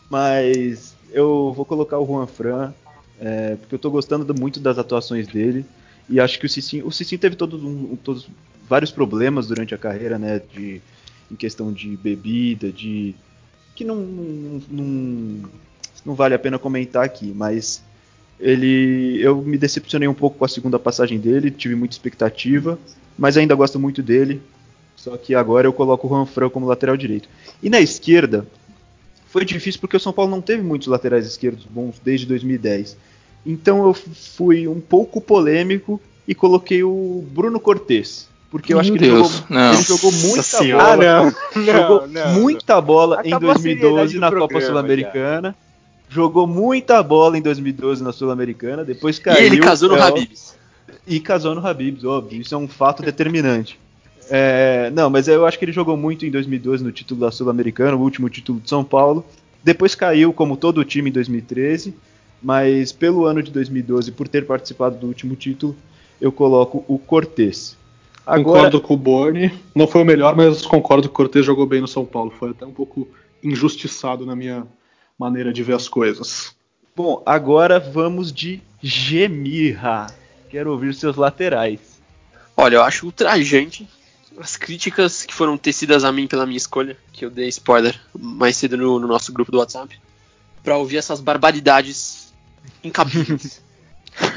mas 0.09 0.93
eu 1.11 1.53
vou 1.55 1.65
colocar 1.65 1.97
o 1.99 2.05
Juan 2.05 2.27
Fran, 2.27 2.73
é, 3.19 3.55
porque 3.55 3.75
eu 3.75 3.79
tô 3.79 3.89
gostando 3.89 4.25
do- 4.25 4.39
muito 4.39 4.59
das 4.59 4.77
atuações 4.77 5.27
dele. 5.27 5.65
E 6.09 6.19
acho 6.19 6.39
que 6.39 6.45
o 6.45 6.49
Cicinho, 6.49 6.87
o 6.87 6.91
Cicinho 6.91 7.19
teve 7.19 7.35
todos, 7.35 7.63
um- 7.63 7.95
todos 8.03 8.27
vários 8.67 8.91
problemas 8.91 9.47
durante 9.47 9.73
a 9.73 9.77
carreira, 9.77 10.17
né? 10.17 10.41
De, 10.53 10.81
em 11.31 11.35
questão 11.35 11.71
de 11.71 11.95
bebida, 11.97 12.71
de. 12.71 13.15
Que 13.79 13.85
não, 13.85 13.95
não, 13.95 15.49
não, 16.05 16.13
vale 16.13 16.35
a 16.35 16.39
pena 16.39 16.59
comentar 16.59 17.05
aqui, 17.05 17.31
mas 17.33 17.81
ele 18.37 19.21
eu 19.21 19.41
me 19.41 19.57
decepcionei 19.57 20.05
um 20.05 20.13
pouco 20.13 20.37
com 20.37 20.43
a 20.43 20.49
segunda 20.49 20.77
passagem 20.77 21.17
dele, 21.17 21.49
tive 21.49 21.75
muita 21.75 21.95
expectativa, 21.95 22.77
mas 23.17 23.37
ainda 23.37 23.55
gosto 23.55 23.79
muito 23.79 24.03
dele. 24.03 24.41
Só 24.97 25.15
que 25.15 25.33
agora 25.33 25.65
eu 25.65 25.71
coloco 25.71 26.05
o 26.05 26.09
Juan 26.09 26.25
Fran 26.25 26.49
como 26.49 26.65
lateral 26.65 26.97
direito. 26.97 27.29
E 27.63 27.69
na 27.69 27.79
esquerda 27.79 28.45
foi 29.27 29.45
difícil 29.45 29.79
porque 29.79 29.95
o 29.95 29.99
São 29.99 30.11
Paulo 30.11 30.29
não 30.29 30.41
teve 30.41 30.61
muitos 30.61 30.89
laterais 30.89 31.25
esquerdos 31.25 31.63
bons 31.63 32.01
desde 32.03 32.25
2010. 32.25 32.97
Então 33.45 33.87
eu 33.87 33.93
fui 33.93 34.67
um 34.67 34.81
pouco 34.81 35.21
polêmico 35.21 36.01
e 36.27 36.35
coloquei 36.35 36.83
o 36.83 37.23
Bruno 37.31 37.61
Cortes, 37.61 38.27
porque 38.49 38.73
eu 38.73 38.77
Meu 38.77 38.81
acho 38.81 38.91
que 38.91 38.97
ele 38.97 39.09
jogou, 39.09 39.31
não. 39.49 39.73
ele 39.73 39.83
jogou 39.83 40.11
muita 40.11 40.41
senhora. 40.43 40.83
bola 40.97 41.33
não, 41.55 41.63
jogou 41.65 42.07
muita 42.33 42.81
bola 42.81 43.21
em 43.23 43.33
Acabou 43.33 43.57
seriedade 43.57 43.81
2012 43.81 44.13
do 44.15 44.19
na 44.19 44.27
Copa 44.31 44.47
programa 44.47 44.67
Sul-Americana. 44.67 45.55
jogou 46.09 46.47
muita 46.47 47.03
bola 47.03 47.37
em 47.37 47.41
2012 47.41 48.03
na 48.03 48.11
Sul-Americana, 48.11 48.83
depois 48.83 49.17
E 49.17 49.21
caiu. 49.21 49.45
ele 49.45 49.59
casou 49.59 49.89
no 49.89 49.97
é, 49.97 50.01
Habibs. 50.01 50.55
E 51.07 51.19
casou 51.19 51.53
no 51.55 51.65
Habibs, 51.65 52.03
óbvio. 52.03 52.41
Isso 52.41 52.55
é 52.55 52.57
um 52.57 52.67
fato 52.67 53.03
determinante. 53.03 53.79
É, 54.31 54.91
não, 54.91 55.09
mas 55.09 55.27
eu 55.27 55.45
acho 55.45 55.57
que 55.57 55.65
ele 55.65 55.71
jogou 55.71 55.97
muito 55.97 56.25
em 56.25 56.31
2012 56.31 56.83
no 56.83 56.91
título 56.91 57.19
da 57.21 57.31
Sul-Americana, 57.31 57.95
o 57.95 58.01
último 58.01 58.29
título 58.29 58.59
de 58.59 58.69
São 58.69 58.83
Paulo. 58.83 59.25
Depois 59.63 59.93
caiu, 59.95 60.31
como 60.31 60.55
todo 60.55 60.79
o 60.79 60.85
time, 60.85 61.09
em 61.09 61.13
2013. 61.13 61.93
Mas 62.41 62.91
pelo 62.91 63.25
ano 63.25 63.43
de 63.43 63.51
2012, 63.51 64.11
por 64.13 64.27
ter 64.27 64.45
participado 64.45 64.97
do 64.97 65.07
último 65.07 65.35
título, 65.35 65.75
eu 66.21 66.31
coloco 66.31 66.85
o 66.87 66.97
Cortez. 66.97 67.75
Agora, 68.29 68.69
Concordo 68.69 68.81
com 68.81 68.93
o 68.93 68.97
Borne. 68.97 69.51
Não 69.73 69.87
foi 69.87 70.03
o 70.03 70.05
melhor, 70.05 70.35
mas 70.35 70.63
concordo 70.63 71.07
que 71.07 71.13
o 71.13 71.15
Cortez 71.15 71.43
jogou 71.43 71.65
bem 71.65 71.81
no 71.81 71.87
São 71.87 72.05
Paulo. 72.05 72.31
Foi 72.37 72.51
até 72.51 72.63
um 72.63 72.71
pouco 72.71 73.07
injustiçado 73.43 74.23
na 74.23 74.35
minha 74.35 74.67
maneira 75.17 75.51
de 75.51 75.63
ver 75.63 75.73
as 75.73 75.89
coisas. 75.89 76.55
bom, 76.95 77.23
agora 77.25 77.79
vamos 77.79 78.31
de 78.31 78.61
Gemirra. 78.81 80.07
Quero 80.47 80.71
ouvir 80.71 80.93
seus 80.93 81.15
laterais. 81.15 81.79
Olha, 82.55 82.75
eu 82.75 82.83
acho 82.83 83.07
ultrajante 83.07 83.87
as 84.37 84.55
críticas 84.55 85.25
que 85.25 85.33
foram 85.33 85.57
tecidas 85.57 86.03
a 86.03 86.11
mim 86.11 86.27
pela 86.27 86.45
minha 86.45 86.57
escolha, 86.57 86.95
que 87.11 87.25
eu 87.25 87.31
dei 87.31 87.47
spoiler 87.47 87.99
mais 88.17 88.55
cedo 88.57 88.77
no, 88.77 88.99
no 88.99 89.07
nosso 89.07 89.33
grupo 89.33 89.51
do 89.51 89.57
WhatsApp, 89.57 89.99
pra 90.63 90.77
ouvir 90.77 90.97
essas 90.97 91.19
barbaridades 91.19 92.31
incabíveis. 92.83 93.61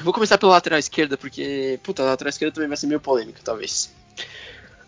Vou 0.03 0.13
começar 0.13 0.39
pela 0.39 0.53
lateral 0.53 0.79
esquerda, 0.79 1.17
porque, 1.17 1.79
puta, 1.83 2.03
a 2.03 2.07
lateral 2.07 2.31
esquerda 2.31 2.55
também 2.55 2.69
vai 2.69 2.77
ser 2.77 2.87
meio 2.87 3.01
polêmica, 3.01 3.41
talvez. 3.43 3.93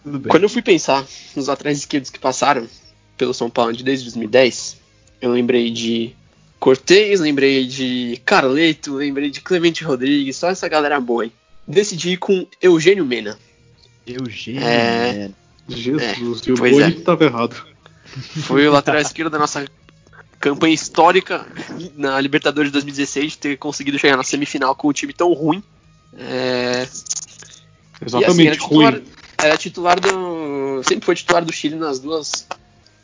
Tudo 0.02 0.18
bem. 0.18 0.30
Quando 0.30 0.42
eu 0.42 0.48
fui 0.48 0.62
pensar 0.62 1.04
nos 1.34 1.46
laterais 1.46 1.78
esquerdos 1.78 2.10
que 2.10 2.18
passaram 2.18 2.68
pelo 3.16 3.32
São 3.32 3.48
Paulo 3.48 3.72
de 3.72 3.82
desde 3.82 4.04
2010, 4.04 4.78
eu 5.20 5.32
lembrei 5.32 5.70
de 5.70 6.14
Cortez, 6.58 7.20
lembrei 7.20 7.66
de 7.66 8.20
Carleto, 8.24 8.94
lembrei 8.94 9.30
de 9.30 9.40
Clemente 9.40 9.84
Rodrigues, 9.84 10.36
só 10.36 10.50
essa 10.50 10.68
galera 10.68 11.00
boa, 11.00 11.24
hein? 11.24 11.32
Decidi 11.66 12.10
ir 12.10 12.16
com 12.18 12.46
Eugênio 12.60 13.04
Mena. 13.04 13.38
Eugênio. 14.06 14.62
É. 14.62 15.30
Jesus, 15.68 16.42
e 16.46 16.52
o 16.52 16.56
Borne 16.56 16.82
é. 16.82 16.88
estava 16.88 17.24
errado. 17.24 17.54
Foi 18.42 18.68
o 18.68 18.72
lateral 18.72 19.00
esquerdo 19.00 19.30
da 19.30 19.38
nossa 19.38 19.64
campanha 20.44 20.74
histórica 20.74 21.46
na 21.96 22.20
Libertadores 22.20 22.68
de 22.68 22.74
2016, 22.74 23.32
de 23.32 23.38
ter 23.38 23.56
conseguido 23.56 23.98
chegar 23.98 24.16
na 24.18 24.22
semifinal 24.22 24.74
com 24.74 24.88
um 24.88 24.92
time 24.92 25.14
tão 25.14 25.32
ruim. 25.32 25.62
É, 26.18 26.86
Exatamente, 28.04 28.28
e 28.28 28.30
assim, 28.30 28.46
era 28.46 28.56
titular, 28.56 28.92
ruim. 28.92 29.04
era 29.38 29.56
titular 29.56 30.00
do. 30.00 30.82
Sempre 30.84 31.06
foi 31.06 31.14
titular 31.14 31.42
do 31.42 31.52
Chile 31.52 31.76
nas 31.76 31.98
duas 31.98 32.46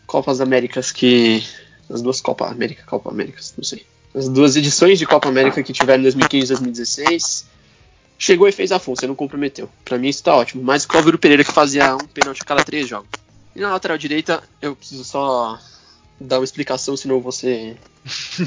Copas 0.07 0.41
Américas 0.43 0.93
que. 0.93 1.43
Nas 1.89 2.03
duas 2.03 2.21
Copa 2.21 2.47
América, 2.47 2.85
Copa 2.87 3.11
Américas, 3.11 3.55
não 3.57 3.65
sei. 3.65 3.87
As 4.15 4.29
duas 4.29 4.55
edições 4.55 4.99
de 4.99 5.07
Copa 5.07 5.29
América 5.29 5.63
que 5.63 5.73
tiveram 5.73 6.01
em 6.01 6.05
2015 6.05 6.45
e 6.45 6.49
2016. 6.49 7.47
Chegou 8.19 8.47
e 8.47 8.53
fez 8.53 8.71
a 8.71 8.79
função, 8.79 9.09
não 9.09 9.15
comprometeu. 9.17 9.69
Pra 9.83 9.97
mim 9.97 10.09
isso 10.09 10.23
tá 10.23 10.37
ótimo. 10.37 10.63
Que 10.63 10.95
o 10.95 10.99
Álvaro 10.99 11.19
Pereira 11.19 11.43
que 11.43 11.53
fazia 11.53 11.97
um 11.97 12.07
pênalti 12.07 12.43
a 12.43 12.45
cada 12.45 12.63
três 12.63 12.87
jogos. 12.87 13.09
E 13.57 13.61
na 13.61 13.73
lateral 13.73 13.97
direita, 13.97 14.43
eu 14.61 14.77
preciso 14.77 15.05
só 15.05 15.59
dar 16.21 16.39
uma 16.39 16.45
explicação, 16.45 16.97
senão 16.97 17.17
eu 17.17 17.21
vou 17.21 17.33
ser 17.33 17.77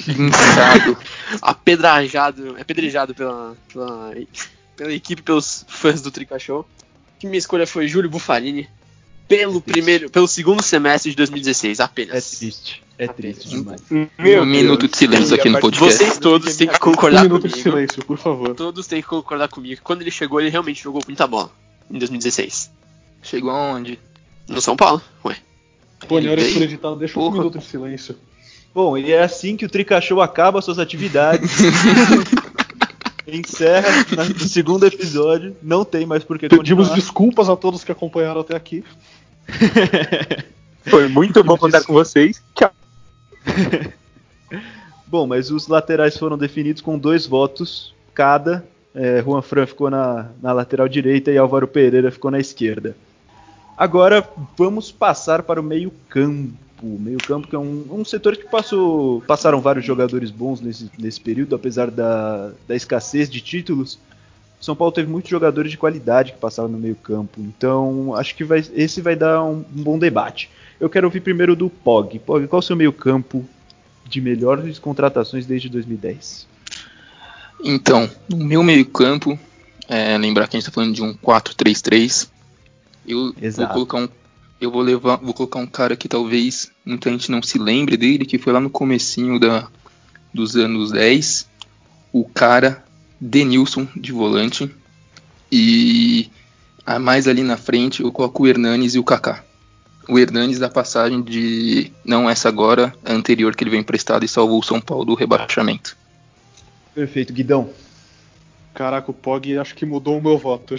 Inchado. 0.07 0.97
apedrajado, 1.41 2.55
apedrejado 2.59 3.13
pela, 3.15 3.55
pela, 3.71 4.13
pela 4.75 4.93
equipe, 4.93 5.21
pelos 5.21 5.65
fãs 5.67 6.01
do 6.01 6.11
Trica 6.11 6.37
Show. 6.39 6.67
Que 7.19 7.27
minha 7.27 7.39
escolha 7.39 7.65
foi 7.65 7.87
Júlio 7.87 8.09
Buffarini 8.09 8.67
pelo 9.27 9.61
primeiro, 9.61 10.09
pelo 10.09 10.27
segundo 10.27 10.61
semestre 10.61 11.11
de 11.11 11.17
2016, 11.17 11.79
É 11.79 11.83
apenas. 11.83 12.31
triste. 12.31 12.83
É 12.97 13.07
triste 13.07 13.49
demais. 13.49 13.81
Um 13.89 14.45
minuto 14.45 14.87
de 14.87 14.95
silêncio 14.95 15.33
aqui 15.35 15.49
no 15.49 15.59
podcast. 15.59 15.97
Vocês 15.97 16.17
todos 16.19 16.55
têm 16.55 16.67
que 16.67 16.75
Um 16.75 16.79
concordar 16.79 17.23
minuto 17.23 17.47
de 17.47 17.53
comigo. 17.53 17.69
silêncio, 17.71 18.05
por 18.05 18.17
favor. 18.17 18.53
Todos 18.53 18.85
têm 18.85 19.01
que 19.01 19.07
concordar 19.07 19.47
comigo. 19.47 19.77
que 19.77 19.81
Quando 19.81 20.01
ele 20.01 20.11
chegou, 20.11 20.39
ele 20.39 20.49
realmente 20.49 20.83
jogou 20.83 21.01
muita 21.07 21.25
bola 21.25 21.49
em 21.89 21.97
2016. 21.97 22.69
Chegou 23.23 23.49
aonde? 23.49 23.97
No 24.47 24.61
São 24.61 24.75
Paulo, 24.75 25.01
ué. 25.25 25.37
Olha 26.09 26.35
Bem, 26.35 26.45
esse 26.45 26.61
editado, 26.63 26.95
deixa 26.95 27.19
um 27.19 27.23
porra. 27.23 27.37
minuto 27.37 27.57
de 27.59 27.65
silêncio. 27.65 28.15
Bom, 28.73 28.97
e 28.97 29.11
é 29.11 29.21
assim 29.23 29.55
que 29.55 29.65
o 29.65 29.69
Tricachou 29.69 30.21
acaba 30.21 30.61
suas 30.61 30.79
atividades. 30.79 31.51
Encerra 33.27 33.89
na- 34.15 34.25
no 34.25 34.39
segundo 34.39 34.85
episódio. 34.85 35.55
Não 35.61 35.85
tem 35.85 36.05
mais 36.05 36.23
por 36.23 36.37
que 36.37 36.49
Pedimos 36.49 36.87
continuar. 36.87 36.95
desculpas 36.95 37.49
a 37.49 37.55
todos 37.55 37.83
que 37.83 37.91
acompanharam 37.91 38.41
até 38.41 38.55
aqui. 38.55 38.83
Foi 40.85 41.07
muito 41.07 41.43
bom 41.43 41.57
contar 41.57 41.83
com 41.83 41.93
vocês. 41.93 42.41
Tchau. 42.55 42.71
Bom, 45.07 45.27
mas 45.27 45.51
os 45.51 45.67
laterais 45.67 46.17
foram 46.17 46.37
definidos 46.37 46.81
com 46.81 46.97
dois 46.97 47.25
votos 47.27 47.93
cada. 48.13 48.65
É, 48.95 49.21
Juan 49.23 49.41
Fran 49.41 49.65
ficou 49.65 49.89
na, 49.89 50.29
na 50.41 50.51
lateral 50.53 50.87
direita 50.87 51.31
e 51.31 51.37
Álvaro 51.37 51.67
Pereira 51.67 52.11
ficou 52.11 52.29
na 52.31 52.39
esquerda. 52.39 52.95
Agora 53.77 54.27
vamos 54.57 54.91
passar 54.91 55.43
para 55.43 55.59
o 55.59 55.63
meio-campo. 55.63 56.53
Meio-campo 56.81 57.47
que 57.47 57.55
é 57.55 57.59
um, 57.59 57.85
um 57.89 58.05
setor 58.05 58.35
que 58.35 58.43
passou, 58.43 59.21
passaram 59.21 59.61
vários 59.61 59.85
jogadores 59.85 60.29
bons 60.29 60.59
nesse, 60.59 60.91
nesse 60.99 61.19
período, 61.21 61.55
apesar 61.55 61.89
da, 61.89 62.51
da 62.67 62.75
escassez 62.75 63.29
de 63.29 63.39
títulos. 63.39 63.97
São 64.59 64.75
Paulo 64.75 64.91
teve 64.93 65.09
muitos 65.09 65.29
jogadores 65.29 65.71
de 65.71 65.77
qualidade 65.77 66.33
que 66.33 66.37
passaram 66.37 66.69
no 66.69 66.77
meio-campo. 66.77 67.39
Então 67.39 68.13
acho 68.15 68.35
que 68.35 68.43
vai, 68.43 68.63
esse 68.73 69.01
vai 69.01 69.15
dar 69.15 69.43
um, 69.43 69.63
um 69.75 69.83
bom 69.83 69.97
debate. 69.97 70.49
Eu 70.79 70.89
quero 70.89 71.07
ouvir 71.07 71.21
primeiro 71.21 71.55
do 71.55 71.69
Pog. 71.69 72.19
Pog, 72.19 72.47
qual 72.47 72.59
é 72.59 72.63
o 72.63 72.65
seu 72.65 72.75
meio-campo 72.75 73.45
de 74.05 74.21
melhores 74.21 74.79
contratações 74.79 75.45
desde 75.45 75.69
2010. 75.69 76.47
Então, 77.63 78.09
no 78.29 78.37
meu 78.37 78.61
meio-campo, 78.61 79.39
é, 79.87 80.17
lembrar 80.17 80.47
que 80.47 80.55
a 80.55 80.59
gente 80.59 80.67
está 80.67 80.71
falando 80.73 80.93
de 80.93 81.01
um 81.01 81.13
4-3-3. 81.15 82.29
Eu 83.07 83.33
Exato. 83.41 83.73
vou 83.73 83.85
colocar 83.85 83.97
um. 83.97 84.09
Eu 84.59 84.71
vou 84.71 84.81
levar, 84.81 85.17
vou 85.17 85.33
colocar 85.33 85.59
um 85.59 85.67
cara 85.67 85.95
que 85.95 86.07
talvez 86.07 86.71
muita 86.85 87.09
gente 87.09 87.29
não 87.29 87.41
se 87.41 87.59
lembre 87.59 87.97
dele, 87.97 88.25
que 88.25 88.37
foi 88.37 88.53
lá 88.53 88.59
no 88.59 88.69
comecinho 88.69 89.39
da, 89.39 89.67
dos 90.33 90.55
anos 90.55 90.91
10. 90.91 91.47
O 92.13 92.23
cara 92.25 92.83
Denilson 93.19 93.87
de 93.95 94.11
volante. 94.11 94.69
E 95.51 96.29
a 96.85 96.99
mais 96.99 97.27
ali 97.27 97.43
na 97.43 97.57
frente 97.57 98.01
eu 98.01 98.11
coloco 98.11 98.43
o 98.43 98.47
Hernanes 98.47 98.95
e 98.95 98.99
o 98.99 99.03
Kaká. 99.03 99.43
O 100.07 100.19
Hernanes 100.19 100.59
da 100.59 100.69
passagem 100.69 101.21
de. 101.21 101.91
Não 102.03 102.29
essa 102.29 102.49
agora, 102.49 102.93
a 103.05 103.13
anterior 103.13 103.55
que 103.55 103.63
ele 103.63 103.71
veio 103.71 103.81
emprestado 103.81 104.25
e 104.25 104.27
salvou 104.27 104.59
o 104.59 104.63
São 104.63 104.81
Paulo 104.81 105.05
do 105.05 105.13
rebaixamento. 105.13 105.95
Perfeito, 106.93 107.31
Guidão. 107.31 107.69
Caraca, 108.73 109.11
o 109.11 109.13
Pog 109.13 109.57
acho 109.57 109.75
que 109.75 109.85
mudou 109.85 110.17
o 110.17 110.21
meu 110.21 110.37
voto. 110.37 110.75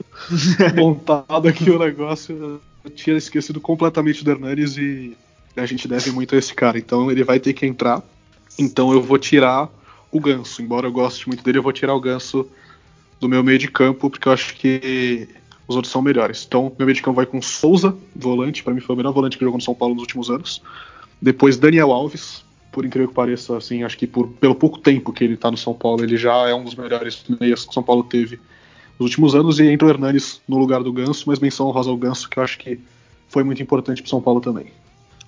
Montado 0.76 1.48
aqui 1.48 1.70
o 1.70 1.78
negócio. 1.78 2.60
Eu 2.84 2.90
tinha 2.90 3.16
esquecido 3.16 3.60
completamente 3.60 4.22
do 4.22 4.30
Hernanes 4.30 4.76
e 4.76 5.16
a 5.56 5.64
gente 5.64 5.88
deve 5.88 6.10
muito 6.10 6.34
a 6.34 6.38
esse 6.38 6.52
cara. 6.52 6.78
Então 6.78 7.10
ele 7.10 7.24
vai 7.24 7.40
ter 7.40 7.54
que 7.54 7.64
entrar. 7.64 8.02
Então 8.58 8.92
eu 8.92 9.02
vou 9.02 9.18
tirar 9.18 9.70
o 10.12 10.20
Ganso. 10.20 10.60
Embora 10.60 10.86
eu 10.86 10.92
goste 10.92 11.26
muito 11.26 11.42
dele, 11.42 11.58
eu 11.58 11.62
vou 11.62 11.72
tirar 11.72 11.94
o 11.94 12.00
Ganso 12.00 12.46
do 13.18 13.28
meu 13.28 13.42
meio 13.42 13.58
de 13.58 13.68
campo, 13.68 14.10
porque 14.10 14.28
eu 14.28 14.32
acho 14.32 14.54
que 14.54 15.26
os 15.66 15.76
outros 15.76 15.90
são 15.90 16.02
melhores. 16.02 16.44
Então, 16.46 16.72
meu 16.78 16.86
meio 16.86 16.94
de 16.94 17.02
campo 17.02 17.16
vai 17.16 17.26
com 17.26 17.40
Souza, 17.40 17.96
volante. 18.14 18.62
Para 18.62 18.74
mim 18.74 18.80
foi 18.80 18.94
o 18.94 18.96
melhor 18.96 19.12
volante 19.12 19.38
que 19.38 19.44
jogou 19.44 19.58
no 19.58 19.64
São 19.64 19.74
Paulo 19.74 19.94
nos 19.94 20.02
últimos 20.02 20.30
anos. 20.30 20.62
Depois 21.22 21.56
Daniel 21.56 21.90
Alves, 21.90 22.43
por 22.74 22.84
incrível 22.84 23.08
que 23.08 23.14
pareça, 23.14 23.56
assim, 23.56 23.84
acho 23.84 23.96
que 23.96 24.04
por, 24.04 24.28
pelo 24.28 24.54
pouco 24.54 24.78
tempo 24.78 25.12
que 25.12 25.22
ele 25.22 25.36
tá 25.36 25.48
no 25.48 25.56
São 25.56 25.72
Paulo, 25.72 26.02
ele 26.02 26.16
já 26.16 26.48
é 26.48 26.54
um 26.54 26.64
dos 26.64 26.74
melhores 26.74 27.24
meias 27.40 27.64
que 27.64 27.70
o 27.70 27.72
São 27.72 27.84
Paulo 27.84 28.02
teve 28.02 28.40
nos 28.98 29.08
últimos 29.10 29.34
anos. 29.36 29.60
E 29.60 29.66
entra 29.66 29.86
o 29.86 29.90
Hernanes 29.90 30.40
no 30.48 30.58
lugar 30.58 30.82
do 30.82 30.92
Ganso, 30.92 31.24
mas 31.28 31.38
menção 31.38 31.68
honrosa 31.68 31.88
ao 31.88 31.96
Ganso, 31.96 32.28
que 32.28 32.36
eu 32.36 32.42
acho 32.42 32.58
que 32.58 32.80
foi 33.28 33.44
muito 33.44 33.62
importante 33.62 34.02
pro 34.02 34.10
São 34.10 34.20
Paulo 34.20 34.40
também. 34.40 34.66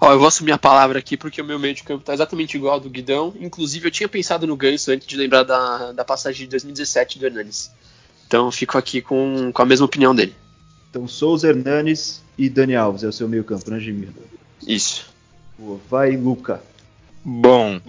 Ó, 0.01 0.13
eu 0.13 0.19
vou 0.19 0.27
assumir 0.27 0.51
a 0.53 0.59
palavra 0.59 0.99
aqui 0.99 1.17
porque 1.17 1.41
o 1.41 1.45
meu 1.45 1.59
meio 1.59 1.73
de 1.73 1.85
campo 1.85 2.05
tá 2.05 2.13
exatamente 2.13 2.57
igual 2.57 2.75
ao 2.75 2.81
do 2.81 2.91
Guidão. 2.91 3.33
Inclusive, 3.41 3.87
eu 3.87 3.91
tinha 3.93 4.09
pensado 4.09 4.45
no 4.45 4.57
Ganso 4.57 4.91
antes 4.91 5.07
de 5.07 5.17
lembrar 5.17 5.45
da, 5.45 5.93
da 5.93 6.05
passagem 6.05 6.47
de 6.47 6.51
2017 6.51 7.21
do 7.21 7.27
Hernanes. 7.27 7.71
Então, 8.27 8.47
eu 8.47 8.53
fico 8.53 8.77
aqui 8.77 9.01
com, 9.01 9.53
com 9.53 9.63
a 9.63 9.65
mesma 9.65 9.87
opinião 9.87 10.13
dele. 10.13 10.35
Então, 10.91 11.07
Souza, 11.07 11.49
Hernanes 11.49 12.23
e 12.37 12.49
Dani 12.51 12.75
Alves 12.75 13.05
é 13.05 13.07
o 13.07 13.13
seu 13.13 13.29
meio 13.29 13.45
campo, 13.45 13.71
né, 13.71 13.79
Jimmy? 13.79 14.09
Isso. 14.67 15.07
Boa. 15.57 15.79
Vai, 15.89 16.17
Luca. 16.17 16.61
Bom, 17.29 17.81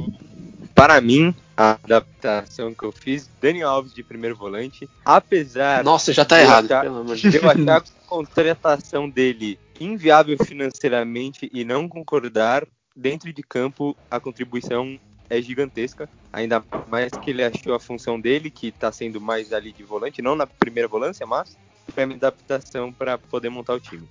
para 0.74 1.00
mim, 1.00 1.32
a 1.56 1.78
adaptação 1.84 2.74
que 2.74 2.84
eu 2.84 2.92
fiz, 2.92 3.30
Dani 3.40 3.62
Alves 3.62 3.94
de 3.94 4.02
primeiro 4.02 4.36
volante, 4.36 4.90
apesar 5.06 5.84
Nossa, 5.84 6.12
já 6.12 6.26
tá 6.26 6.40
Eu 6.40 6.44
errado. 6.46 6.66
achar- 6.66 6.82
Pelo 6.82 6.98
amor 6.98 7.16
de 7.16 7.30
de 7.30 7.38
eu 7.38 7.48
achar 7.48 7.78
a 7.78 7.84
contratação 8.08 9.08
dele 9.08 9.60
inviável 9.80 10.36
financeiramente 10.44 11.48
e 11.54 11.64
não 11.64 11.88
concordar, 11.88 12.66
dentro 12.96 13.32
de 13.32 13.44
campo 13.44 13.96
a 14.10 14.20
contribuição 14.20 15.00
é 15.30 15.40
gigantesca, 15.40 16.10
ainda 16.34 16.64
mais 16.88 17.12
que 17.12 17.30
ele 17.30 17.44
achou 17.44 17.76
a 17.76 17.80
função 17.80 18.20
dele, 18.20 18.50
que 18.50 18.70
está 18.70 18.92
sendo 18.92 19.22
mais 19.22 19.54
ali 19.54 19.72
de 19.72 19.84
volante, 19.84 20.20
não 20.20 20.36
na 20.36 20.48
primeira 20.48 20.88
volância, 20.88 21.28
mas 21.28 21.56
foi 21.94 22.04
a 22.04 22.08
minha 22.08 22.18
adaptação 22.18 22.92
para 22.92 23.20
poder 23.20 23.50
montar 23.50 23.76
o 23.76 23.80
time. 23.80 24.08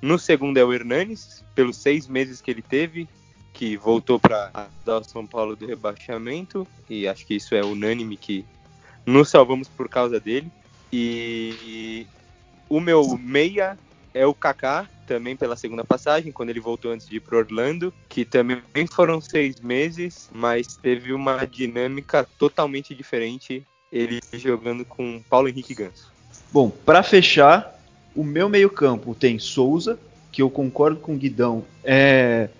No 0.00 0.20
segundo 0.20 0.56
é 0.56 0.64
o 0.64 0.72
Hernanes, 0.72 1.42
pelos 1.52 1.78
seis 1.78 2.06
meses 2.06 2.40
que 2.40 2.48
ele 2.48 2.62
teve, 2.62 3.08
que 3.58 3.76
voltou 3.76 4.20
para 4.20 4.68
dar 4.86 4.98
o 4.98 5.04
São 5.04 5.26
Paulo 5.26 5.56
do 5.56 5.66
rebaixamento, 5.66 6.64
e 6.88 7.08
acho 7.08 7.26
que 7.26 7.34
isso 7.34 7.56
é 7.56 7.64
unânime 7.64 8.16
que 8.16 8.44
nos 9.04 9.30
salvamos 9.30 9.66
por 9.66 9.88
causa 9.88 10.20
dele. 10.20 10.48
E 10.92 12.06
o 12.68 12.78
meu 12.78 13.18
meia 13.18 13.76
é 14.14 14.24
o 14.24 14.32
Kaká, 14.32 14.88
também 15.08 15.34
pela 15.34 15.56
segunda 15.56 15.82
passagem, 15.82 16.30
quando 16.30 16.50
ele 16.50 16.60
voltou 16.60 16.92
antes 16.92 17.08
de 17.08 17.16
ir 17.16 17.20
para 17.20 17.36
Orlando, 17.36 17.92
que 18.08 18.24
também 18.24 18.86
foram 18.88 19.20
seis 19.20 19.60
meses, 19.60 20.30
mas 20.32 20.76
teve 20.76 21.12
uma 21.12 21.44
dinâmica 21.44 22.28
totalmente 22.38 22.94
diferente 22.94 23.66
ele 23.90 24.20
jogando 24.34 24.84
com 24.84 25.20
Paulo 25.28 25.48
Henrique 25.48 25.74
Ganso. 25.74 26.12
Bom, 26.52 26.70
para 26.70 27.02
fechar, 27.02 27.76
o 28.14 28.22
meu 28.22 28.48
meio-campo 28.48 29.16
tem 29.16 29.36
Souza, 29.36 29.98
que 30.30 30.42
eu 30.42 30.48
concordo 30.48 31.00
com 31.00 31.14
o 31.14 31.18
Guidão, 31.18 31.64
é 31.82 32.50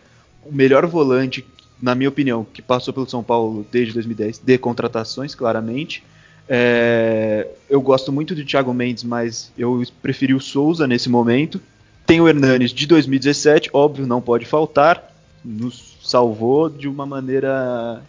o 0.44 0.52
melhor 0.52 0.86
volante, 0.86 1.44
na 1.80 1.94
minha 1.94 2.08
opinião, 2.08 2.46
que 2.52 2.62
passou 2.62 2.92
pelo 2.92 3.08
São 3.08 3.22
Paulo 3.22 3.66
desde 3.70 3.92
2010, 3.94 4.38
de 4.38 4.58
contratações, 4.58 5.34
claramente. 5.34 6.02
É, 6.48 7.46
eu 7.68 7.80
gosto 7.80 8.10
muito 8.10 8.34
do 8.34 8.44
Thiago 8.44 8.72
Mendes, 8.72 9.04
mas 9.04 9.52
eu 9.56 9.82
preferi 10.00 10.34
o 10.34 10.40
Souza 10.40 10.86
nesse 10.86 11.08
momento. 11.08 11.60
Tem 12.06 12.20
o 12.20 12.28
Hernanes 12.28 12.72
de 12.72 12.86
2017, 12.86 13.70
óbvio, 13.72 14.06
não 14.06 14.20
pode 14.20 14.46
faltar. 14.46 15.14
Nos 15.44 15.98
salvou 16.02 16.70
de 16.70 16.88
uma 16.88 17.04
maneira 17.04 18.02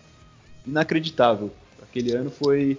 inacreditável. 0.66 1.52
Aquele 1.82 2.14
ano 2.14 2.32
foi 2.32 2.78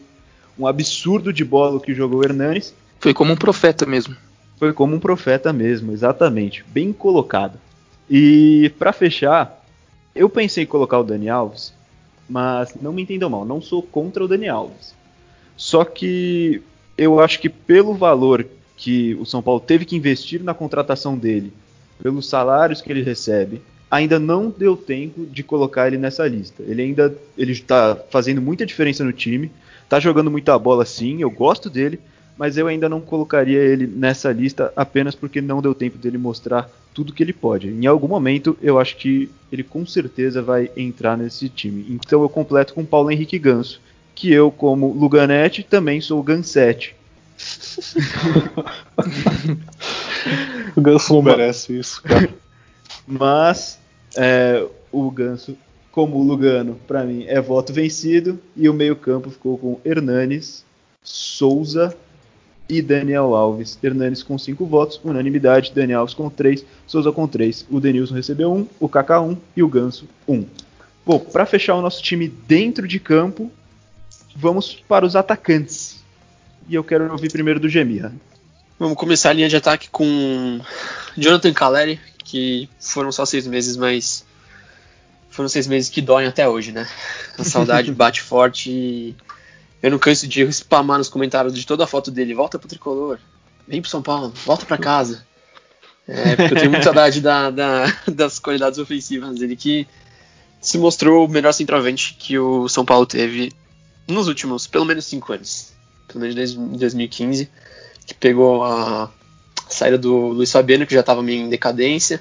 um 0.59 0.67
absurdo 0.67 1.33
de 1.33 1.45
bola 1.45 1.79
que 1.79 1.95
jogou 1.95 2.21
o 2.21 2.25
Hernanes. 2.25 2.75
Foi 2.99 3.13
como 3.13 3.33
um 3.33 3.37
profeta 3.37 3.85
mesmo. 3.85 4.17
Foi 4.59 4.73
como 4.73 4.97
um 4.97 5.01
profeta 5.01 5.53
mesmo, 5.53 5.93
exatamente. 5.93 6.65
Bem 6.69 6.93
colocado. 6.93 7.59
E 8.11 8.73
para 8.77 8.93
fechar, 8.93 9.65
eu 10.15 10.29
pensei 10.29 10.65
em 10.65 10.67
colocar 10.67 10.99
o 10.99 11.05
Dani 11.05 11.29
Alves, 11.29 11.73
mas 12.29 12.75
não 12.83 12.93
me 12.93 13.03
entendam 13.03 13.31
mal, 13.31 13.45
não 13.45 13.63
sou 13.63 13.81
contra 13.81 14.25
o 14.25 14.29
Dani 14.29 14.49
Alves. 14.49 14.95
Só 15.57 15.85
que 15.85 16.61
eu 16.99 17.21
acho 17.21 17.39
que 17.39 17.49
pelo 17.49 17.95
valor 17.95 18.45
que 18.77 19.15
o 19.15 19.25
São 19.25 19.41
Paulo 19.41 19.61
teve 19.61 19.85
que 19.85 19.95
investir 19.95 20.43
na 20.43 20.55
contratação 20.55 21.17
dele, 21.17 21.53
pelos 22.03 22.29
salários 22.29 22.81
que 22.81 22.91
ele 22.91 23.03
recebe, 23.03 23.63
ainda 23.91 24.19
não 24.19 24.51
deu 24.51 24.77
tempo 24.77 25.27
de 25.27 25.43
colocar 25.43 25.87
ele 25.87 25.99
nessa 25.99 26.27
lista. 26.27 26.63
Ele 26.67 26.83
ainda 26.83 27.15
ele 27.37 27.53
está 27.53 27.97
fazendo 28.11 28.41
muita 28.41 28.67
diferença 28.67 29.05
no 29.05 29.13
time, 29.13 29.53
está 29.85 30.01
jogando 30.01 30.31
muita 30.31 30.59
bola 30.59 30.85
sim, 30.85 31.21
eu 31.21 31.31
gosto 31.31 31.71
dele, 31.71 32.01
mas 32.41 32.57
eu 32.57 32.67
ainda 32.67 32.89
não 32.89 33.03
colocaria 33.03 33.59
ele 33.59 33.87
nessa 33.87 34.33
lista 34.33 34.73
apenas 34.75 35.15
porque 35.15 35.43
não 35.43 35.61
deu 35.61 35.75
tempo 35.75 35.99
dele 35.99 36.17
mostrar 36.17 36.71
tudo 36.95 37.13
que 37.13 37.23
ele 37.23 37.35
pode. 37.35 37.69
Em 37.69 37.85
algum 37.85 38.09
momento 38.09 38.57
eu 38.63 38.79
acho 38.79 38.97
que 38.97 39.31
ele 39.53 39.63
com 39.63 39.85
certeza 39.85 40.41
vai 40.41 40.71
entrar 40.75 41.19
nesse 41.19 41.51
time. 41.51 41.85
Então 41.91 42.23
eu 42.23 42.31
completo 42.31 42.73
com 42.73 42.83
Paulo 42.83 43.11
Henrique 43.11 43.39
Ganso, 43.39 43.79
que 44.15 44.33
eu 44.33 44.51
como 44.51 44.91
Luganete 44.91 45.63
também 45.63 46.01
sou 46.01 46.23
Gansete. 46.23 46.97
o 50.75 50.81
Ganso 50.81 51.13
não 51.13 51.21
merece 51.21 51.79
isso, 51.79 52.03
cara. 52.03 52.31
Mas 53.07 53.79
é, 54.17 54.67
o 54.91 55.11
Ganso, 55.11 55.59
como 55.93 56.23
Lugano, 56.23 56.81
para 56.89 57.05
mim 57.05 57.27
é 57.29 57.39
voto 57.39 57.71
vencido 57.71 58.41
e 58.57 58.67
o 58.67 58.73
meio-campo 58.73 59.29
ficou 59.29 59.59
com 59.59 59.79
Hernanes, 59.85 60.65
Souza, 61.05 61.95
e 62.71 62.81
Daniel 62.81 63.35
Alves. 63.35 63.79
Hernanes 63.83 64.23
com 64.23 64.39
5 64.39 64.65
votos, 64.65 65.01
unanimidade. 65.03 65.73
Daniel 65.75 66.01
Alves 66.01 66.15
com 66.15 66.31
3, 66.31 66.65
Souza 66.87 67.11
com 67.11 67.27
3. 67.27 67.67
O 67.69 67.81
Denilson 67.81 68.15
recebeu 68.15 68.53
1, 68.53 68.57
um, 68.57 68.67
o 68.79 68.89
Kaká 68.89 69.21
1 69.21 69.31
um, 69.31 69.37
e 69.57 69.63
o 69.63 69.69
Ganso 69.69 70.09
1. 70.27 70.35
Um. 70.35 70.47
Bom, 71.05 71.19
para 71.19 71.45
fechar 71.45 71.75
o 71.75 71.83
nosso 71.83 72.01
time 72.03 72.29
dentro 72.29 72.87
de 72.87 73.01
campo, 73.01 73.51
vamos 74.37 74.77
para 74.89 75.05
os 75.05 75.17
atacantes. 75.17 76.05
E 76.69 76.75
eu 76.77 76.85
quero 76.85 77.11
ouvir 77.11 77.33
primeiro 77.33 77.59
do 77.59 77.69
Gemirra. 77.69 78.15
Vamos 78.79 78.97
começar 78.97 79.31
a 79.31 79.33
linha 79.33 79.49
de 79.49 79.57
ataque 79.57 79.91
com 79.91 80.61
Jonathan 81.17 81.53
Caleri, 81.53 82.01
que 82.25 82.69
foram 82.79 83.11
só 83.11 83.27
seis 83.27 83.47
meses, 83.47 83.77
mas 83.77 84.25
foram 85.31 85.49
seis 85.49 85.67
meses 85.67 85.91
que 85.91 86.01
doem 86.01 86.27
até 86.27 86.49
hoje, 86.49 86.73
né? 86.73 86.89
A 87.39 87.45
saudade 87.45 87.91
bate 87.93 88.23
forte 88.23 88.71
e 88.71 89.17
eu 89.83 89.91
não 89.91 89.99
canso 89.99 90.27
de 90.27 90.43
spamar 90.53 90.99
nos 90.99 91.09
comentários 91.09 91.55
de 91.55 91.67
toda 91.67 91.85
a 91.85 91.87
foto 91.87 92.11
dele. 92.11 92.35
Volta 92.35 92.59
pro 92.59 92.69
tricolor, 92.69 93.19
vem 93.67 93.81
pro 93.81 93.91
São 93.91 94.03
Paulo, 94.03 94.33
volta 94.45 94.67
para 94.67 94.79
casa. 94.79 95.25
É, 96.07 96.35
porque 96.35 96.55
eu 96.55 96.59
tenho 96.59 96.71
muita 96.71 96.85
saudade 96.85 97.21
da, 97.21 97.51
da, 97.51 97.85
das 98.09 98.39
qualidades 98.39 98.79
ofensivas 98.79 99.39
dele, 99.39 99.57
que 99.57 99.87
se 100.61 100.77
mostrou 100.77 101.25
o 101.25 101.29
melhor 101.29 101.53
centroavante 101.53 102.17
que 102.19 102.39
o 102.39 102.69
São 102.69 102.85
Paulo 102.85 103.07
teve 103.07 103.53
nos 104.09 104.29
últimos, 104.29 104.67
pelo 104.67 104.85
menos, 104.85 105.07
cinco 105.07 105.33
anos. 105.33 105.73
Pelo 106.09 106.21
menos 106.21 106.35
desde 106.35 106.59
2015, 106.59 107.49
que 108.07 108.15
pegou 108.15 108.65
a 108.65 109.11
saída 109.69 109.97
do 109.97 110.29
Luiz 110.29 110.51
Fabiano, 110.51 110.87
que 110.87 110.95
já 110.95 111.01
estava 111.01 111.23
meio 111.23 111.47
em 111.47 111.49
decadência. 111.49 112.21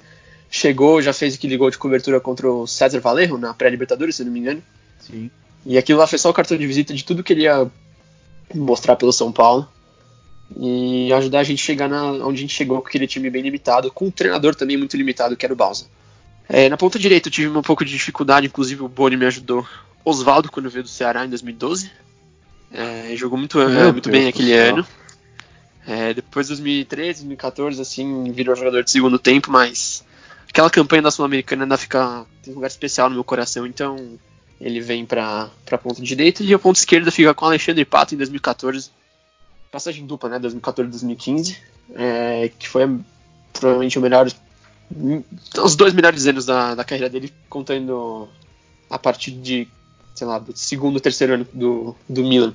Chegou, 0.49 1.01
já 1.01 1.11
fez 1.11 1.35
aquele 1.35 1.57
gol 1.57 1.69
de 1.69 1.77
cobertura 1.77 2.19
contra 2.19 2.49
o 2.49 2.67
César 2.67 2.99
Valerro 2.99 3.37
na 3.37 3.53
pré-Libertadores, 3.53 4.15
se 4.15 4.23
não 4.23 4.31
me 4.31 4.39
engano. 4.39 4.63
Sim. 4.99 5.29
E 5.65 5.77
aquilo 5.77 5.99
lá 5.99 6.07
foi 6.07 6.17
só 6.17 6.29
o 6.29 6.33
cartão 6.33 6.57
de 6.57 6.65
visita 6.65 6.93
de 6.93 7.03
tudo 7.03 7.23
que 7.23 7.33
ele 7.33 7.43
ia 7.43 7.69
mostrar 8.53 8.95
pelo 8.95 9.11
São 9.11 9.31
Paulo. 9.31 9.67
E 10.57 11.13
ajudar 11.13 11.39
a 11.39 11.43
gente 11.43 11.61
a 11.61 11.65
chegar 11.65 11.87
na, 11.87 12.03
onde 12.03 12.39
a 12.39 12.41
gente 12.41 12.55
chegou 12.55 12.81
com 12.81 12.87
aquele 12.87 13.05
time 13.05 13.29
bem 13.29 13.43
limitado, 13.43 13.91
com 13.91 14.05
um 14.05 14.11
treinador 14.11 14.55
também 14.55 14.77
muito 14.77 14.97
limitado, 14.97 15.35
que 15.35 15.45
era 15.45 15.53
o 15.53 15.57
Balsa. 15.57 15.85
É, 16.47 16.67
na 16.67 16.77
ponta 16.77 16.97
direita 16.97 17.27
eu 17.27 17.31
tive 17.31 17.55
um 17.55 17.61
pouco 17.61 17.85
de 17.85 17.91
dificuldade, 17.91 18.47
inclusive 18.47 18.81
o 18.81 18.87
Boni 18.87 19.15
me 19.15 19.25
ajudou. 19.27 19.67
Oswaldo, 20.03 20.51
quando 20.51 20.69
veio 20.69 20.83
do 20.83 20.89
Ceará 20.89 21.23
em 21.23 21.29
2012. 21.29 21.91
É, 22.71 23.15
jogou 23.15 23.37
muito, 23.37 23.59
é, 23.61 23.91
muito 23.91 24.09
bem 24.09 24.25
naquele 24.25 24.53
ano. 24.53 24.85
É, 25.85 26.13
depois 26.13 26.47
2013, 26.47 27.21
2014, 27.21 27.81
assim, 27.81 28.31
virou 28.31 28.55
jogador 28.55 28.83
de 28.83 28.91
segundo 28.91 29.17
tempo, 29.17 29.51
mas 29.51 30.03
aquela 30.47 30.69
campanha 30.69 31.03
da 31.03 31.11
Sul-Americana 31.11 31.63
ainda 31.63 31.77
fica. 31.77 32.25
tem 32.43 32.53
um 32.53 32.55
lugar 32.55 32.67
especial 32.67 33.09
no 33.09 33.15
meu 33.15 33.23
coração, 33.23 33.65
então 33.65 34.19
ele 34.59 34.81
vem 34.81 35.05
para 35.05 35.49
a 35.71 35.77
ponta 35.77 36.01
direita 36.01 36.43
e 36.43 36.53
a 36.53 36.59
ponta 36.59 36.79
esquerda 36.79 37.11
fica 37.11 37.33
com 37.33 37.45
Alexandre 37.45 37.85
Pato 37.85 38.13
em 38.13 38.17
2014. 38.17 38.91
Passagem 39.71 40.05
dupla, 40.05 40.29
né? 40.29 40.39
2014 40.39 40.89
2015. 40.89 41.57
É, 41.95 42.51
que 42.59 42.67
foi 42.67 42.99
provavelmente 43.53 43.97
o 43.97 44.01
melhor. 44.01 44.29
Os 45.63 45.75
dois 45.75 45.93
melhores 45.93 46.25
anos 46.27 46.45
da, 46.45 46.75
da 46.75 46.83
carreira 46.83 47.09
dele, 47.09 47.31
contando 47.47 48.27
a 48.89 48.97
partir 48.97 49.31
de, 49.31 49.67
sei 50.13 50.27
lá, 50.27 50.39
do 50.39 50.55
segundo, 50.57 50.99
terceiro 50.99 51.35
ano 51.35 51.47
do, 51.53 51.95
do 52.07 52.23
Milan. 52.23 52.53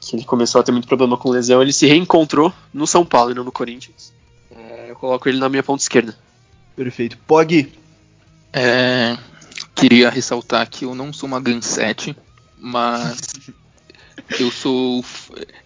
Que 0.00 0.16
ele 0.16 0.24
começou 0.24 0.60
a 0.60 0.64
ter 0.64 0.72
muito 0.72 0.88
problema 0.88 1.16
com 1.16 1.30
lesão. 1.30 1.60
Ele 1.60 1.72
se 1.72 1.86
reencontrou 1.86 2.52
no 2.72 2.86
São 2.86 3.04
Paulo 3.04 3.32
e 3.32 3.34
não 3.34 3.44
no 3.44 3.52
Corinthians. 3.52 4.12
É, 4.50 4.90
eu 4.90 4.96
coloco 4.96 5.28
ele 5.28 5.38
na 5.38 5.48
minha 5.48 5.62
ponta 5.62 5.82
esquerda. 5.82 6.16
Perfeito. 6.74 7.18
Pog. 7.26 7.72
É, 8.52 9.18
queria 9.76 10.08
ressaltar 10.08 10.68
que 10.68 10.86
eu 10.86 10.94
não 10.94 11.12
sou 11.12 11.28
uma 11.28 11.38
Gansete, 11.38 12.16
mas 12.58 13.20
eu 14.40 14.50
sou 14.50 15.04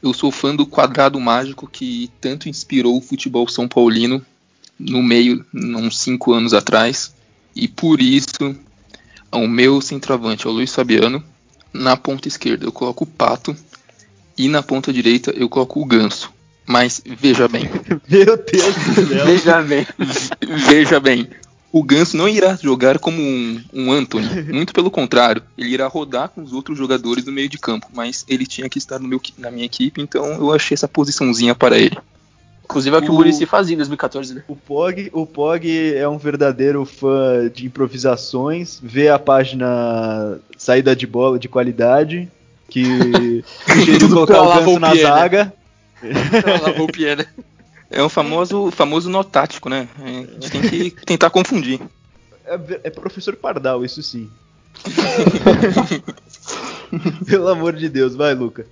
eu 0.02 0.12
sou 0.12 0.32
fã 0.32 0.54
do 0.54 0.66
quadrado 0.66 1.18
mágico 1.20 1.68
que 1.68 2.10
tanto 2.20 2.48
inspirou 2.48 2.98
o 2.98 3.00
futebol 3.00 3.48
são 3.48 3.68
paulino 3.68 4.24
no 4.78 5.02
meio, 5.02 5.44
uns 5.54 6.00
cinco 6.00 6.32
anos 6.32 6.52
atrás, 6.52 7.14
e 7.54 7.68
por 7.68 8.00
isso 8.00 8.56
o 9.30 9.46
meu 9.46 9.80
centroavante 9.80 10.46
é 10.46 10.50
o 10.50 10.52
Luiz 10.52 10.74
Fabiano. 10.74 11.22
Na 11.72 11.96
ponta 11.96 12.26
esquerda 12.26 12.66
eu 12.66 12.72
coloco 12.72 13.04
o 13.04 13.06
Pato 13.06 13.54
e 14.36 14.48
na 14.48 14.60
ponta 14.62 14.92
direita 14.92 15.30
eu 15.36 15.48
coloco 15.48 15.80
o 15.80 15.84
Ganso. 15.84 16.32
Mas 16.66 17.00
veja 17.04 17.46
bem. 17.46 17.68
Meu 18.08 18.36
Deus 18.36 18.74
do 18.74 19.06
céu. 19.06 19.26
veja 19.26 19.62
bem. 19.62 19.86
veja 20.68 20.98
bem 20.98 21.28
o 21.72 21.82
Ganso 21.82 22.16
não 22.16 22.28
irá 22.28 22.56
jogar 22.56 22.98
como 22.98 23.20
um, 23.20 23.62
um 23.72 23.92
Anthony, 23.92 24.42
muito 24.52 24.72
pelo 24.72 24.90
contrário, 24.90 25.42
ele 25.56 25.70
irá 25.70 25.86
rodar 25.86 26.28
com 26.28 26.42
os 26.42 26.52
outros 26.52 26.76
jogadores 26.76 27.24
do 27.24 27.32
meio 27.32 27.48
de 27.48 27.58
campo, 27.58 27.86
mas 27.92 28.24
ele 28.28 28.46
tinha 28.46 28.68
que 28.68 28.78
estar 28.78 28.98
no 28.98 29.08
meu, 29.08 29.20
na 29.38 29.50
minha 29.50 29.66
equipe, 29.66 30.00
então 30.00 30.26
eu 30.26 30.52
achei 30.52 30.74
essa 30.74 30.88
posiçãozinha 30.88 31.54
para 31.54 31.78
ele. 31.78 31.96
Inclusive 32.64 32.94
é 32.94 32.98
o 33.00 33.02
que 33.02 33.10
o 33.10 33.14
Murici 33.14 33.46
fazia 33.46 33.74
em 33.74 33.78
2014, 33.78 34.32
né? 34.32 34.44
O 34.46 34.54
Pog, 34.54 35.10
o 35.12 35.26
Pog 35.26 35.94
é 35.94 36.08
um 36.08 36.18
verdadeiro 36.18 36.84
fã 36.84 37.50
de 37.52 37.66
improvisações, 37.66 38.78
vê 38.80 39.08
a 39.08 39.18
página 39.18 40.38
saída 40.56 40.94
de 40.94 41.04
bola 41.04 41.36
de 41.36 41.48
qualidade, 41.48 42.28
que 42.68 43.42
sugeriu 43.66 44.08
colocar 44.08 44.42
o 44.42 44.54
Ganso 44.54 44.78
na 44.78 44.94
zaga. 44.94 45.52
Lavou 46.64 46.86
o 46.86 46.92
pie, 46.92 47.16
né? 47.16 47.26
É 47.90 48.02
o 48.02 48.08
famoso, 48.08 48.70
famoso 48.70 49.10
nó 49.10 49.24
tático, 49.24 49.68
né? 49.68 49.88
A 49.98 50.40
gente 50.40 50.50
tem 50.50 50.62
que 50.62 50.90
tentar 51.04 51.30
confundir. 51.30 51.80
É, 52.44 52.54
é 52.84 52.90
professor 52.90 53.34
Pardal, 53.36 53.84
isso 53.84 54.02
sim. 54.02 54.30
Pelo 57.26 57.48
amor 57.48 57.74
de 57.74 57.88
Deus, 57.88 58.14
vai, 58.14 58.34
Luca. 58.34 58.66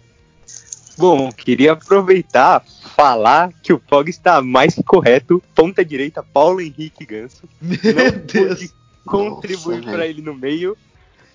Bom, 0.96 1.30
queria 1.30 1.72
aproveitar 1.72 2.64
falar 2.96 3.52
que 3.62 3.72
o 3.72 3.78
Pog 3.78 4.10
está 4.10 4.42
mais 4.42 4.74
correto. 4.84 5.42
Ponta 5.54 5.84
direita, 5.84 6.22
Paulo 6.22 6.60
Henrique 6.60 7.06
Ganso. 7.06 7.48
Meu 7.60 7.78
não 7.94 8.26
Deus. 8.26 8.58
Pude, 8.58 8.72
contribuir 9.04 9.84
para 9.84 10.06
ele 10.06 10.20
no 10.20 10.34
meio, 10.34 10.76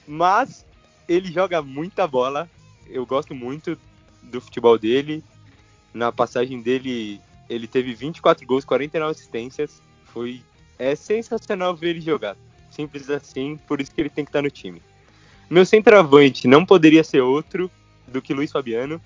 mas 0.07 0.65
ele 1.07 1.31
joga 1.31 1.61
muita 1.61 2.05
bola. 2.05 2.49
Eu 2.87 3.05
gosto 3.05 3.33
muito 3.33 3.77
do 4.21 4.41
futebol 4.41 4.77
dele. 4.77 5.23
Na 5.93 6.11
passagem 6.11 6.61
dele, 6.61 7.21
ele 7.49 7.67
teve 7.67 7.93
24 7.93 8.45
gols, 8.45 8.65
49 8.65 9.11
assistências. 9.11 9.81
Foi 10.05 10.41
é 10.77 10.95
sensacional 10.95 11.75
ver 11.75 11.89
ele 11.89 12.01
jogar. 12.01 12.35
Simples 12.69 13.09
assim, 13.09 13.57
por 13.67 13.79
isso 13.79 13.93
que 13.93 14.01
ele 14.01 14.09
tem 14.09 14.25
que 14.25 14.29
estar 14.29 14.41
no 14.41 14.49
time. 14.49 14.81
Meu 15.49 15.65
centroavante 15.65 16.47
não 16.47 16.65
poderia 16.65 17.03
ser 17.03 17.21
outro 17.21 17.69
do 18.07 18.21
que 18.21 18.33
Luiz 18.33 18.51
Fabiano. 18.51 18.99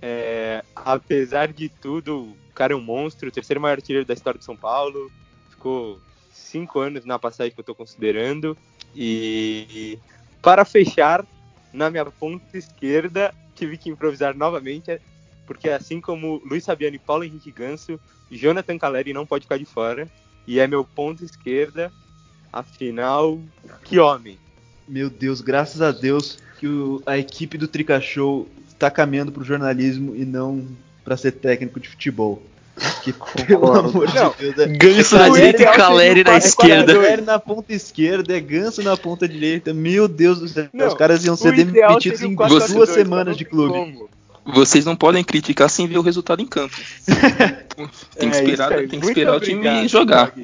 É, 0.00 0.64
apesar 0.74 1.52
de 1.52 1.68
tudo, 1.68 2.22
o 2.22 2.52
cara 2.54 2.72
é 2.72 2.76
um 2.76 2.80
monstro, 2.80 3.28
o 3.28 3.32
terceiro 3.32 3.60
maior 3.60 3.74
artilheiro 3.74 4.06
da 4.06 4.14
história 4.14 4.38
de 4.38 4.44
São 4.44 4.56
Paulo. 4.56 5.10
Ficou 5.50 6.00
cinco 6.32 6.80
anos 6.80 7.04
na 7.04 7.18
passagem 7.18 7.52
que 7.52 7.60
eu 7.60 7.62
estou 7.62 7.74
considerando. 7.74 8.56
E 8.94 9.98
para 10.42 10.64
fechar, 10.64 11.24
na 11.72 11.88
minha 11.88 12.04
ponta 12.04 12.58
esquerda, 12.58 13.32
tive 13.54 13.78
que 13.78 13.88
improvisar 13.88 14.36
novamente, 14.36 15.00
porque 15.46 15.68
assim 15.68 16.00
como 16.00 16.40
Luiz 16.44 16.64
Fabiano 16.64 16.96
e 16.96 16.98
Paulo 16.98 17.24
Henrique 17.24 17.50
Ganso, 17.50 17.98
Jonathan 18.30 18.78
Caleri 18.78 19.12
não 19.12 19.26
pode 19.26 19.44
ficar 19.44 19.58
de 19.58 19.64
fora. 19.64 20.08
E 20.46 20.58
é 20.58 20.66
meu 20.66 20.84
ponto 20.84 21.24
esquerda. 21.24 21.92
Afinal, 22.52 23.38
que 23.84 23.98
homem! 23.98 24.38
Meu 24.86 25.08
Deus, 25.08 25.40
graças 25.40 25.80
a 25.80 25.90
Deus 25.92 26.38
que 26.58 26.66
o- 26.66 27.02
a 27.06 27.16
equipe 27.16 27.56
do 27.56 27.66
Trica 27.68 28.00
Show 28.00 28.48
está 28.68 28.90
caminhando 28.90 29.32
pro 29.32 29.44
jornalismo 29.44 30.14
e 30.14 30.24
não 30.24 30.66
para 31.04 31.16
ser 31.16 31.32
técnico 31.32 31.80
de 31.80 31.88
futebol. 31.88 32.42
Que, 33.02 33.12
pelo 33.46 33.60
Concordo. 33.60 33.88
amor 33.90 34.06
de 34.08 34.14
Não, 34.14 34.34
Deus, 34.38 34.58
é, 34.58 34.66
Ganso 34.66 35.16
é 35.16 35.18
na 35.18 35.24
Caleri- 35.26 35.34
direita 35.52 35.62
e 35.62 35.76
Caleri 35.76 36.24
na 36.24 36.34
é 36.34 36.38
esquerda. 36.38 36.94
Caleri 36.94 37.22
na 37.22 37.38
ponta 37.38 37.72
esquerda, 37.72 38.36
é 38.36 38.40
Ganso 38.40 38.82
na 38.82 38.96
ponta 38.96 39.28
direita. 39.28 39.72
Meu 39.72 40.08
Deus 40.08 40.40
do 40.40 40.48
céu, 40.48 40.68
Não, 40.72 40.88
os 40.88 40.94
caras 40.94 41.24
iam 41.24 41.34
o 41.34 41.36
ser 41.36 41.52
demitidos 41.54 42.20
em 42.22 42.34
o 42.34 42.36
4-4-2, 42.36 42.72
duas 42.74 42.88
semanas 42.90 43.36
de 43.36 43.44
clube. 43.44 43.72
como. 43.74 44.08
Vocês 44.44 44.84
não 44.84 44.96
podem 44.96 45.22
criticar 45.22 45.70
sem 45.70 45.86
ver 45.86 45.98
o 45.98 46.02
resultado 46.02 46.42
em 46.42 46.46
campo. 46.46 46.74
Tem 48.18 48.30
que 48.30 48.36
É, 48.36 48.44
esperar, 48.44 48.72
aí. 48.72 48.78
tem 48.80 48.88
que 48.88 48.96
Muito 48.96 49.08
esperar 49.10 49.36
o 49.36 49.40
time 49.40 49.56
obrigado, 49.58 49.88
jogar. 49.88 50.34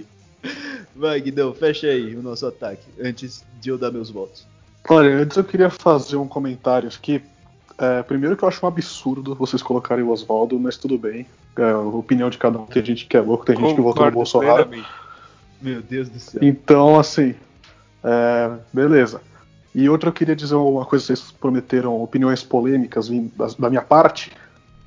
Vai, 0.94 1.20
Guidão, 1.20 1.52
fecha 1.54 1.88
aí 1.88 2.14
o 2.16 2.22
nosso 2.22 2.46
ataque, 2.46 2.86
antes 3.02 3.44
de 3.60 3.70
eu 3.70 3.76
dar 3.78 3.90
meus 3.90 4.08
votos. 4.10 4.46
Olha, 4.88 5.16
antes 5.16 5.36
eu 5.36 5.44
queria 5.44 5.68
fazer 5.68 6.16
um 6.16 6.26
comentário 6.28 6.88
aqui. 6.88 7.20
É, 7.76 8.02
primeiro 8.02 8.36
que 8.36 8.42
eu 8.42 8.48
acho 8.48 8.64
um 8.64 8.68
absurdo 8.68 9.34
vocês 9.34 9.62
colocarem 9.62 10.02
o 10.04 10.10
Oswaldo, 10.10 10.58
mas 10.58 10.76
tudo 10.76 10.96
bem. 10.98 11.26
É, 11.56 11.70
a 11.70 11.78
opinião 11.78 12.30
de 12.30 12.38
cada 12.38 12.58
um. 12.58 12.66
Tem 12.66 12.84
gente 12.84 13.04
que 13.06 13.16
é 13.16 13.20
louco, 13.20 13.44
tem 13.44 13.56
gente 13.56 13.74
que 13.74 13.80
votou 13.80 14.06
no 14.06 14.12
Bolsonaro. 14.12 14.68
Meu 15.60 15.82
Deus 15.82 16.08
do 16.08 16.18
céu. 16.18 16.40
Então, 16.42 16.98
assim, 16.98 17.34
é, 18.02 18.50
beleza. 18.72 19.20
E 19.78 19.88
outra, 19.88 20.08
eu 20.08 20.12
queria 20.12 20.34
dizer 20.34 20.56
uma 20.56 20.84
coisa: 20.84 21.04
vocês 21.04 21.30
prometeram 21.30 22.02
opiniões 22.02 22.42
polêmicas 22.42 23.08
da 23.56 23.70
minha 23.70 23.80
parte. 23.80 24.32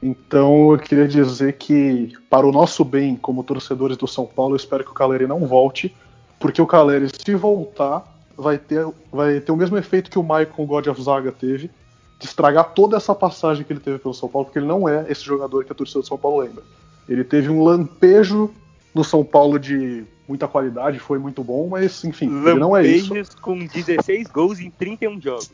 Então, 0.03 0.73
eu 0.73 0.77
queria 0.77 1.07
dizer 1.07 1.53
que, 1.53 2.11
para 2.29 2.45
o 2.45 2.51
nosso 2.51 2.83
bem, 2.83 3.15
como 3.15 3.41
torcedores 3.41 3.95
do 3.95 4.05
São 4.05 4.25
Paulo, 4.25 4.51
eu 4.51 4.57
espero 4.57 4.83
que 4.83 4.91
o 4.91 4.93
Caleri 4.93 5.25
não 5.25 5.47
volte, 5.47 5.95
porque 6.37 6.61
o 6.61 6.67
Caleri, 6.67 7.07
se 7.07 7.35
voltar, 7.35 8.03
vai 8.35 8.57
ter, 8.57 8.85
vai 9.09 9.39
ter 9.39 9.53
o 9.53 9.55
mesmo 9.55 9.77
efeito 9.77 10.11
que 10.11 10.19
o 10.19 10.23
Maicon 10.23 10.65
God 10.65 10.87
of 10.87 11.01
Zaga 11.01 11.31
teve, 11.31 11.71
de 12.19 12.25
estragar 12.25 12.73
toda 12.73 12.97
essa 12.97 13.15
passagem 13.15 13.63
que 13.63 13.71
ele 13.71 13.79
teve 13.79 13.97
pelo 13.97 14.13
São 14.13 14.27
Paulo, 14.27 14.47
porque 14.47 14.59
ele 14.59 14.65
não 14.65 14.89
é 14.89 15.05
esse 15.07 15.23
jogador 15.23 15.63
que 15.63 15.71
a 15.71 15.75
torcida 15.75 16.01
do 16.01 16.05
São 16.05 16.17
Paulo 16.17 16.41
lembra. 16.41 16.63
Ele 17.07 17.23
teve 17.23 17.47
um 17.49 17.63
lampejo 17.63 18.51
no 18.93 19.05
São 19.05 19.23
Paulo 19.23 19.57
de 19.57 20.03
muita 20.31 20.47
qualidade, 20.47 20.97
foi 20.97 21.19
muito 21.19 21.43
bom, 21.43 21.67
mas 21.67 22.05
enfim, 22.05 22.27
ele 22.47 22.57
não 22.57 22.75
é 22.75 22.87
isso. 22.87 23.09
Lampejos 23.09 23.35
com 23.35 23.65
16 23.65 24.27
gols 24.29 24.61
em 24.61 24.69
31 24.69 25.19
jogos. 25.19 25.51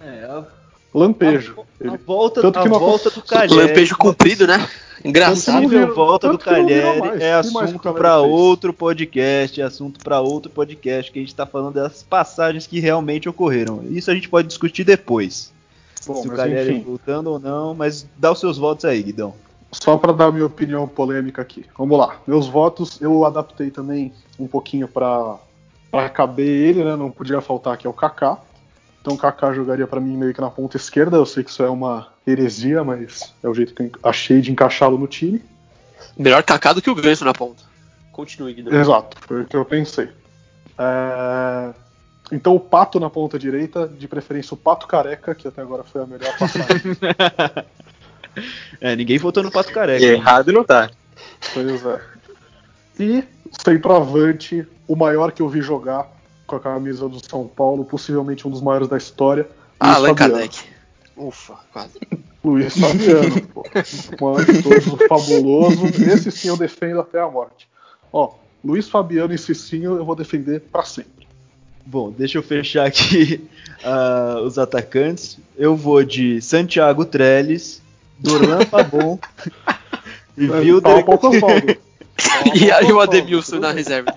É, 0.00 0.24
a, 0.24 0.44
Lampejo. 0.92 1.60
a 1.60 1.84
Ele- 1.86 1.96
volta, 1.98 2.42
tanto 2.42 2.58
a 2.58 2.62
que 2.64 2.68
não- 2.68 2.78
volta 2.80 3.08
do 3.08 3.22
Caleri. 3.22 3.54
Lampejo 3.54 3.96
comprido, 3.96 4.46
né? 4.48 4.56
A 5.04 5.08
Engraçado. 5.08 5.68
Virou- 5.68 5.94
volta 5.94 6.28
do 6.28 6.38
mais. 7.00 7.20
é 7.20 7.34
assunto 7.34 7.92
para 7.92 8.18
outro 8.18 8.72
podcast, 8.72 9.60
é 9.60 9.64
assunto 9.64 10.00
para 10.02 10.20
outro 10.20 10.50
podcast 10.50 11.12
que 11.12 11.20
a 11.20 11.22
gente 11.22 11.28
está 11.28 11.46
falando 11.46 11.74
das 11.74 12.02
passagens 12.02 12.66
que 12.66 12.80
realmente 12.80 13.28
ocorreram. 13.28 13.84
Isso 13.88 14.10
a 14.10 14.14
gente 14.14 14.28
pode 14.28 14.48
discutir 14.48 14.82
depois. 14.82 15.52
Bom, 16.04 16.20
se 16.22 16.28
o 16.28 16.32
enfim, 16.72 16.82
voltando 16.82 17.30
ou 17.30 17.38
não, 17.38 17.74
mas 17.74 18.04
dá 18.18 18.32
os 18.32 18.40
seus 18.40 18.58
votos 18.58 18.84
aí, 18.84 19.02
Guidão. 19.02 19.34
Só 19.72 19.96
para 19.96 20.12
dar 20.12 20.32
minha 20.32 20.46
opinião 20.46 20.86
polêmica 20.86 21.42
aqui. 21.42 21.64
Vamos 21.76 21.98
lá. 21.98 22.16
Meus 22.26 22.48
votos 22.48 23.00
eu 23.00 23.24
adaptei 23.24 23.70
também 23.70 24.12
um 24.38 24.46
pouquinho 24.46 24.88
para 24.88 25.36
para 25.90 26.08
caber 26.08 26.46
ele, 26.46 26.84
né? 26.84 26.96
Não 26.96 27.10
podia 27.10 27.40
faltar 27.40 27.74
aqui 27.74 27.86
é 27.86 27.90
o 27.90 27.92
Kaká. 27.92 28.38
Então 29.00 29.14
o 29.14 29.18
Kaká 29.18 29.52
jogaria 29.52 29.86
para 29.86 30.00
mim 30.00 30.16
meio 30.16 30.34
que 30.34 30.40
na 30.40 30.50
ponta 30.50 30.76
esquerda. 30.76 31.16
Eu 31.16 31.26
sei 31.26 31.44
que 31.44 31.50
isso 31.50 31.62
é 31.62 31.70
uma 31.70 32.08
heresia, 32.26 32.82
mas 32.82 33.32
é 33.42 33.48
o 33.48 33.54
jeito 33.54 33.74
que 33.74 33.82
eu 33.82 33.90
achei 34.02 34.40
de 34.40 34.50
encaixá-lo 34.50 34.98
no 34.98 35.06
time. 35.06 35.42
Melhor 36.18 36.42
Kaká 36.42 36.72
do 36.72 36.82
que 36.82 36.90
o 36.90 36.94
Ganso 36.94 37.24
na 37.24 37.32
ponta. 37.32 37.62
Continue, 38.12 38.54
Guido. 38.54 38.74
Exato, 38.74 39.16
foi 39.26 39.42
o 39.42 39.46
que 39.46 39.56
eu 39.56 39.64
pensei. 39.64 40.08
É, 40.78 41.72
Então 42.32 42.54
o 42.54 42.60
Pato 42.60 42.98
na 42.98 43.08
ponta 43.08 43.38
direita, 43.38 43.86
de 43.86 44.08
preferência 44.08 44.54
o 44.54 44.56
Pato 44.56 44.86
Careca, 44.86 45.34
que 45.34 45.46
até 45.46 45.62
agora 45.62 45.84
foi 45.84 46.02
a 46.02 46.06
melhor 46.06 46.36
passagem. 46.36 46.96
É, 48.80 48.94
ninguém 48.94 49.18
votou 49.18 49.42
no 49.42 49.50
Pato 49.50 49.72
Careca. 49.72 50.04
Errado 50.04 50.52
não 50.52 50.62
tá. 50.62 50.90
pois 51.54 51.84
é. 51.84 52.00
E 53.00 53.24
centroavante, 53.62 54.66
o 54.86 54.94
maior 54.94 55.32
que 55.32 55.40
eu 55.40 55.48
vi 55.48 55.62
jogar 55.62 56.10
com 56.46 56.56
a 56.56 56.60
camisa 56.60 57.08
do 57.08 57.24
São 57.26 57.46
Paulo, 57.46 57.84
possivelmente 57.84 58.46
um 58.46 58.50
dos 58.50 58.60
maiores 58.60 58.88
da 58.88 58.96
história. 58.96 59.48
Ah, 59.80 59.86
Luiz 59.86 59.96
Allan 59.96 60.08
Fabiano. 60.08 60.32
Kardec. 60.34 60.64
Ufa, 61.16 61.54
quase. 61.72 61.98
Luiz 62.44 62.78
Fabiano, 62.78 63.42
pô. 63.48 63.64
O 64.20 64.24
maior 64.24 64.44
de 64.44 64.62
todos, 64.62 64.86
o 64.86 64.96
fabuloso. 65.08 65.86
Esse 65.86 66.30
sim 66.30 66.48
eu 66.48 66.56
defendo 66.56 67.00
até 67.00 67.20
a 67.20 67.28
morte. 67.28 67.68
Ó, 68.12 68.34
Luiz 68.64 68.88
Fabiano 68.88 69.34
e 69.34 69.38
Cicinho 69.38 69.96
eu 69.96 70.04
vou 70.04 70.14
defender 70.14 70.60
pra 70.60 70.82
sempre. 70.84 71.26
Bom, 71.84 72.10
deixa 72.10 72.38
eu 72.38 72.42
fechar 72.42 72.86
aqui 72.86 73.48
ah, 73.84 74.40
os 74.44 74.58
atacantes. 74.58 75.38
Eu 75.56 75.76
vou 75.76 76.02
de 76.04 76.40
Santiago 76.40 77.04
Trellis, 77.04 77.82
Dorlan 78.18 78.64
Fabon 78.66 79.18
e 80.36 80.46
Fala 80.46 80.60
Wilder. 80.60 81.04
pouco 81.04 81.28
Oswaldo. 81.28 81.76
E 82.54 82.70
aí 82.70 82.92
o 82.92 83.00
Ademilson 83.00 83.58
na 83.58 83.72
reserva. 83.72 84.14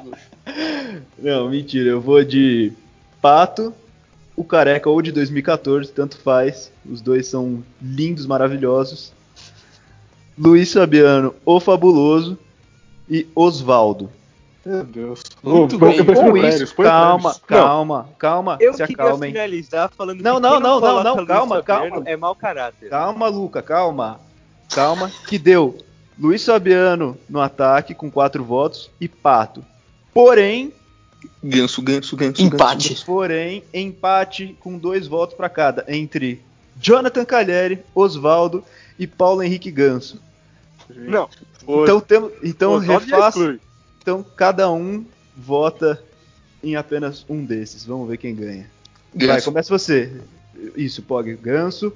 Não, 1.17 1.49
mentira. 1.49 1.89
Eu 1.89 2.01
vou 2.01 2.23
de 2.23 2.71
Pato, 3.21 3.73
o 4.35 4.43
Careca 4.43 4.89
ou 4.89 5.01
de 5.01 5.11
2014, 5.11 5.91
tanto 5.91 6.17
faz. 6.17 6.71
Os 6.89 7.01
dois 7.01 7.27
são 7.27 7.63
lindos, 7.81 8.25
maravilhosos. 8.25 9.11
Luiz 10.37 10.71
Fabiano, 10.71 11.35
o 11.45 11.59
Fabuloso 11.59 12.37
e 13.09 13.27
Osvaldo. 13.35 14.09
Meu 14.65 14.83
Deus. 14.83 15.21
Muito 15.41 15.75
Ô, 15.75 15.79
bem. 15.79 15.97
eu 15.97 16.05
prefiro 16.05 16.27
Com 16.27 16.33
Pérez, 16.33 16.61
isso, 16.61 16.75
calma, 16.75 17.35
calma, 17.47 18.09
calma, 18.17 18.57
Eu 18.59 18.73
se 18.73 18.85
queria 18.85 19.05
acalmem. 19.05 19.31
finalizar 19.31 19.89
falando 19.95 20.21
Não, 20.21 20.35
que 20.35 20.41
não, 20.41 20.59
não, 20.59 20.79
não, 20.79 21.03
não, 21.03 21.25
calma, 21.25 21.63
calma. 21.63 22.03
É 22.05 22.17
mau 22.17 22.35
caráter. 22.35 22.89
Calma, 22.89 23.27
Luca, 23.27 23.61
calma. 23.61 24.19
Calma, 24.73 25.09
que 25.27 25.39
deu 25.39 25.77
Luiz 26.19 26.45
Fabiano 26.45 27.17
no 27.29 27.39
ataque 27.39 27.95
com 27.95 28.11
quatro 28.11 28.43
votos 28.43 28.91
e 28.99 29.07
Pato. 29.07 29.63
Porém, 30.13 30.73
Ganso, 31.43 31.81
ganso, 31.81 32.15
ganso. 32.15 32.41
Empate. 32.41 33.03
porém, 33.05 33.63
empate 33.73 34.55
com 34.59 34.77
dois 34.77 35.07
votos 35.07 35.35
para 35.35 35.49
cada 35.49 35.85
entre 35.87 36.41
Jonathan 36.79 37.25
Calheri, 37.25 37.79
Osvaldo 37.93 38.63
e 38.97 39.05
Paulo 39.07 39.41
Henrique 39.43 39.71
Ganso. 39.71 40.21
Não. 40.89 41.29
Então, 41.67 41.99
tem, 41.99 42.31
então 42.43 42.77
refaça. 42.77 43.59
Então 44.01 44.23
cada 44.35 44.71
um 44.71 45.05
vota 45.35 46.01
em 46.63 46.75
apenas 46.75 47.25
um 47.29 47.43
desses. 47.43 47.85
Vamos 47.85 48.07
ver 48.09 48.17
quem 48.17 48.35
ganha. 48.35 48.69
Vai, 49.13 49.27
Ganso. 49.27 49.45
começa 49.45 49.69
você. 49.77 50.11
Isso, 50.75 51.01
Pog, 51.01 51.35
Ganso. 51.35 51.93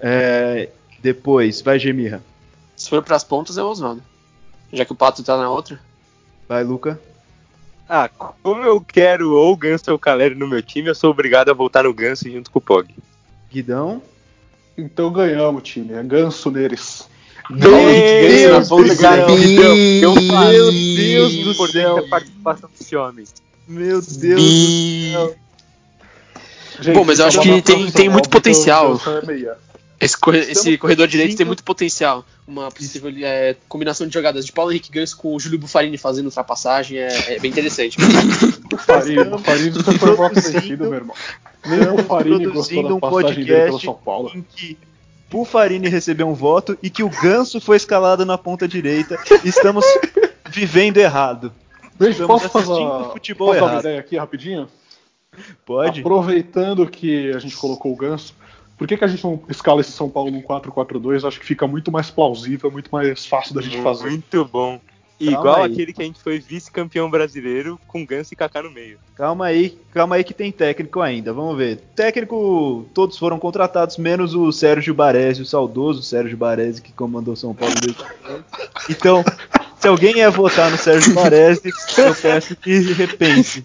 É, 0.00 0.70
depois, 1.00 1.60
vai 1.60 1.78
Gemirra. 1.78 2.22
Se 2.76 2.88
for 2.88 3.02
pras 3.02 3.22
pontas, 3.22 3.58
é 3.58 3.62
o 3.62 3.66
Oswaldo. 3.66 4.02
Já 4.72 4.84
que 4.84 4.92
o 4.92 4.96
Pato 4.96 5.22
tá 5.22 5.36
na 5.36 5.50
outra. 5.50 5.78
Vai, 6.48 6.64
Luca. 6.64 6.98
Ah, 7.88 8.08
como 8.42 8.62
eu 8.62 8.80
quero 8.80 9.34
ou 9.34 9.52
o 9.52 9.56
Ganso 9.56 9.84
ou 9.88 9.96
o 9.96 9.98
Caleri 9.98 10.34
no 10.34 10.46
meu 10.46 10.62
time, 10.62 10.88
eu 10.88 10.94
sou 10.94 11.10
obrigado 11.10 11.50
a 11.50 11.54
voltar 11.54 11.84
no 11.84 11.92
Ganso 11.92 12.30
junto 12.30 12.50
com 12.50 12.58
o 12.58 12.62
Pog. 12.62 12.94
Guidão. 13.50 14.00
Então 14.78 15.12
ganhamos, 15.12 15.64
time. 15.64 15.92
É 15.92 16.02
ganso 16.02 16.50
neles. 16.50 17.09
Meu 17.50 17.70
Deus 17.70 18.68
Deus. 18.68 18.72
Eu 20.02 20.14
Meu 20.14 20.72
Deus 20.72 21.34
do 21.34 21.50
importante 21.50 21.72
céu. 21.72 21.96
a 21.98 22.02
participação 22.08 22.70
desse 22.78 22.96
homem. 22.96 23.24
Meu 23.68 24.00
Deus 24.00 24.42
do 24.42 25.12
céu. 25.12 25.36
Gente, 26.80 26.94
Bom, 26.94 27.04
mas 27.04 27.18
eu 27.18 27.26
acho 27.26 27.40
é 27.40 27.42
que 27.42 27.62
tem- 27.62 27.90
tem 27.90 28.08
muito 28.08 28.18
óbvio 28.18 28.22
que 28.22 28.28
o 28.28 28.30
potencial. 28.30 29.00
É 29.22 29.26
meia. 29.26 29.56
Esse, 30.00 30.16
corre- 30.16 30.50
esse 30.50 30.78
corredor 30.78 31.06
direito 31.06 31.36
tem 31.36 31.44
muito 31.44 31.62
potencial. 31.62 32.24
Uma 32.48 32.70
possível 32.70 33.12
é, 33.22 33.54
combinação 33.68 34.06
de 34.06 34.14
jogadas 34.14 34.46
de 34.46 34.52
Paulo 34.52 34.70
Henrique 34.72 34.90
Ganso 34.90 35.14
com 35.16 35.34
o 35.34 35.38
Júlio 35.38 35.58
Buffarini 35.58 35.98
fazendo 35.98 36.24
ultrapassagem 36.26 36.96
é, 36.98 37.34
é 37.34 37.38
bem 37.38 37.50
interessante. 37.50 37.98
Farini, 38.86 39.20
o 39.34 39.38
Farini 39.38 39.70
você 39.70 39.98
foi 39.98 40.28
vencido, 40.30 40.84
meu 40.84 40.94
irmão. 40.94 41.14
Nem 41.66 41.80
o 41.90 41.98
Farini 42.04 42.46
gostou 42.46 42.82
da 42.82 42.94
um 42.94 42.98
passagem 43.00 43.44
dele 43.44 43.46
pelo 43.46 43.60
podcast 43.72 43.84
São 43.84 43.94
Paulo. 43.94 44.32
em 44.34 44.42
que 44.56 44.78
o 45.32 45.44
Farini 45.44 45.88
recebeu 45.88 46.28
um 46.28 46.34
voto 46.34 46.76
e 46.82 46.90
que 46.90 47.02
o 47.02 47.08
Ganso 47.08 47.60
foi 47.60 47.76
escalado 47.76 48.24
na 48.24 48.36
ponta 48.36 48.66
direita. 48.66 49.18
Estamos 49.44 49.84
vivendo 50.50 50.98
errado. 50.98 51.52
Estamos 52.00 52.26
posso 52.26 52.48
fazer, 52.48 52.72
assistindo 52.72 53.12
futebol 53.12 53.48
posso 53.48 53.60
dar 53.60 53.66
uma 53.66 53.72
errado. 53.72 53.84
ideia 53.84 54.00
aqui 54.00 54.16
rapidinho? 54.16 54.68
Pode? 55.64 56.00
Aproveitando 56.00 56.86
que 56.86 57.30
a 57.32 57.38
gente 57.38 57.56
colocou 57.56 57.92
o 57.92 57.96
Ganso, 57.96 58.34
por 58.76 58.88
que, 58.88 58.96
que 58.96 59.04
a 59.04 59.08
gente 59.08 59.22
não 59.22 59.40
escala 59.48 59.82
esse 59.82 59.92
São 59.92 60.08
Paulo 60.08 60.30
num 60.30 60.42
4-4-2? 60.42 61.26
Acho 61.26 61.38
que 61.38 61.46
fica 61.46 61.66
muito 61.66 61.92
mais 61.92 62.10
plausível, 62.10 62.70
muito 62.70 62.90
mais 62.90 63.26
fácil 63.26 63.54
da 63.54 63.60
gente 63.60 63.80
fazer. 63.82 64.08
Muito 64.08 64.44
bom. 64.46 64.80
Calma 65.20 65.38
Igual 65.38 65.62
aí. 65.62 65.72
aquele 65.72 65.92
que 65.92 66.00
a 66.00 66.04
gente 66.06 66.20
foi 66.22 66.38
vice-campeão 66.38 67.10
brasileiro 67.10 67.78
com 67.86 68.06
Ganso 68.06 68.32
e 68.32 68.36
Kaká 68.36 68.62
no 68.62 68.70
meio. 68.70 68.98
Calma 69.14 69.46
aí, 69.46 69.78
calma 69.92 70.16
aí 70.16 70.24
que 70.24 70.32
tem 70.32 70.50
técnico 70.50 71.00
ainda. 71.00 71.30
Vamos 71.32 71.58
ver. 71.58 71.76
Técnico, 71.94 72.86
todos 72.94 73.18
foram 73.18 73.38
contratados, 73.38 73.98
menos 73.98 74.34
o 74.34 74.50
Sérgio 74.50 74.94
Baresi, 74.94 75.42
o 75.42 75.46
saudoso 75.46 76.02
Sérgio 76.02 76.38
Baresi, 76.38 76.80
que 76.80 76.92
comandou 76.92 77.36
São 77.36 77.54
Paulo 77.54 77.74
2010. 77.74 78.44
Então, 78.88 79.22
se 79.78 79.88
alguém 79.88 80.16
ia 80.18 80.30
votar 80.30 80.70
no 80.70 80.78
Sérgio 80.78 81.12
Baresi, 81.12 81.70
eu 81.98 82.14
peço 82.14 82.56
que 82.56 82.78
repense. 82.92 83.64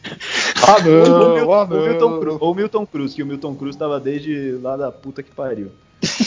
Ah, 0.68 0.76
Ou 0.86 1.06
o 1.06 1.10
não, 1.10 1.36
Milton, 1.36 1.54
ah, 1.54 1.68
ou 1.70 1.82
o 1.82 1.86
Milton 1.88 2.10
não. 2.10 2.20
Cruz, 2.20 2.38
ou 2.42 2.52
o 2.52 2.56
Milton 2.56 2.86
Cruz, 2.86 3.14
que 3.14 3.24
o 3.24 3.26
Milton 3.26 3.56
Cruz 3.56 3.76
tava 3.78 4.00
desde 4.00 4.58
lá 4.62 4.76
da 4.76 4.92
puta 4.92 5.24
que 5.24 5.32
pariu. 5.32 5.72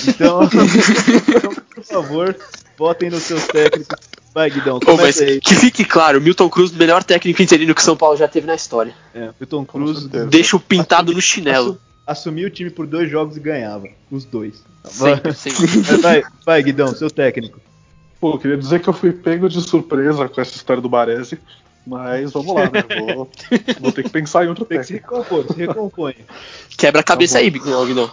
Então, 0.09 0.41
então, 0.47 1.55
por 1.75 1.85
favor, 1.85 2.37
votem 2.77 3.11
nos 3.11 3.25
seus 3.25 3.47
técnicos. 3.47 3.97
Vai, 4.39 4.51
Guidão, 4.51 4.79
Pô, 4.79 4.97
mas 4.97 5.21
aí. 5.21 5.41
que 5.41 5.53
fique 5.57 5.85
claro, 5.85 6.21
Milton 6.21 6.49
Cruz, 6.49 6.71
melhor 6.71 7.03
técnico 7.03 7.43
interino 7.43 7.75
que 7.75 7.83
São 7.83 7.97
Paulo 7.97 8.17
já 8.17 8.29
teve 8.29 8.47
na 8.47 8.55
história. 8.55 8.95
É, 9.13 9.31
Milton 9.41 9.65
Cruz. 9.65 10.05
Deixa 10.07 10.57
o 10.57 10.61
pintado 10.61 11.13
no 11.13 11.21
chinelo. 11.21 11.71
assu- 12.07 12.21
assumia 12.21 12.47
o 12.47 12.51
time 12.51 12.71
por 12.71 12.87
dois 12.87 13.11
jogos 13.11 13.37
e 13.37 13.41
ganhava. 13.41 13.89
Os 14.09 14.25
dois. 14.25 14.63
Sempre, 14.85 15.33
sempre. 15.35 15.67
Vai, 15.67 15.99
vai, 16.21 16.23
vai, 16.47 16.63
Guidão, 16.63 16.95
seu 16.95 17.11
técnico. 17.11 17.59
Pô, 18.21 18.39
queria 18.39 18.57
dizer 18.57 18.81
que 18.81 18.89
eu 18.89 18.93
fui 18.93 19.13
pego 19.13 19.49
de 19.49 19.61
surpresa 19.61 20.29
com 20.29 20.41
essa 20.41 20.55
história 20.55 20.81
do 20.81 20.89
Baresi, 20.89 21.37
mas 21.85 22.31
vamos 22.33 22.55
lá, 22.55 22.63
né? 22.71 22.85
Vou, 23.15 23.29
vou 23.81 23.93
ter 23.93 24.05
que 24.05 24.11
pensar 24.11 24.45
em 24.45 24.49
outro 24.49 24.65
Tem 24.65 24.79
que 24.79 24.85
se 24.85 24.93
técnico. 24.95 25.17
recompor, 25.17 25.47
se 25.53 25.59
recompõe. 25.59 26.15
Quebra 26.77 27.01
a 27.01 27.05
cabeça 27.05 27.35
Tá 27.35 27.41
aí, 27.41 27.51
Guidão. 27.51 28.09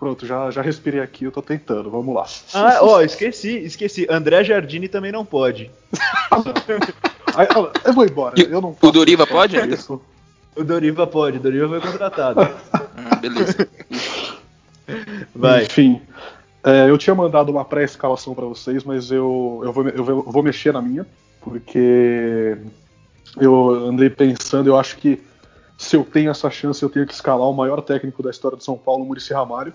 Pronto, 0.00 0.24
já, 0.26 0.50
já 0.50 0.62
respirei 0.62 0.98
aqui, 1.00 1.24
eu 1.24 1.30
tô 1.30 1.42
tentando, 1.42 1.90
vamos 1.90 2.14
lá. 2.14 2.24
Ah, 2.54 2.78
ó, 2.82 3.02
esqueci, 3.02 3.58
esqueci. 3.58 4.06
André 4.10 4.42
Jardini 4.42 4.88
também 4.88 5.12
não 5.12 5.24
pode. 5.26 5.70
Eu 7.84 7.92
vou 7.92 8.04
embora, 8.04 8.34
E 8.36 8.42
eu 8.50 8.60
não 8.60 8.76
o 8.80 8.90
Doriva 8.90 9.24
pode? 9.26 9.56
Isso. 9.72 10.00
O 10.56 10.64
Doriva 10.64 11.06
pode, 11.06 11.36
o 11.36 11.40
Doriva 11.40 11.68
foi 11.68 11.80
contratado. 11.80 12.40
Ah, 12.72 13.16
beleza. 13.16 13.68
Vai. 15.34 15.64
Enfim, 15.64 16.00
é, 16.64 16.88
eu 16.90 16.98
tinha 16.98 17.14
mandado 17.14 17.50
uma 17.50 17.64
pré-escalação 17.64 18.34
pra 18.34 18.44
vocês, 18.46 18.82
mas 18.84 19.10
eu, 19.10 19.60
eu, 19.64 19.72
vou, 19.72 19.88
eu 19.88 20.04
vou- 20.04 20.22
vou 20.24 20.42
mexer 20.42 20.72
na 20.72 20.82
minha, 20.82 21.06
porque 21.40 22.58
eu 23.40 23.70
andei 23.88 24.10
pensando, 24.10 24.68
eu 24.68 24.76
acho 24.78 24.96
que 24.96 25.22
se 25.78 25.96
eu 25.96 26.04
tenho 26.04 26.30
essa 26.30 26.50
chance, 26.50 26.82
eu 26.82 26.90
tenho 26.90 27.06
que 27.06 27.14
escalar 27.14 27.48
o 27.48 27.54
maior 27.54 27.80
técnico 27.80 28.22
da 28.22 28.30
história 28.30 28.56
de 28.58 28.64
São 28.64 28.76
Paulo, 28.76 29.04
Muricy 29.04 29.32
Ramalho. 29.32 29.72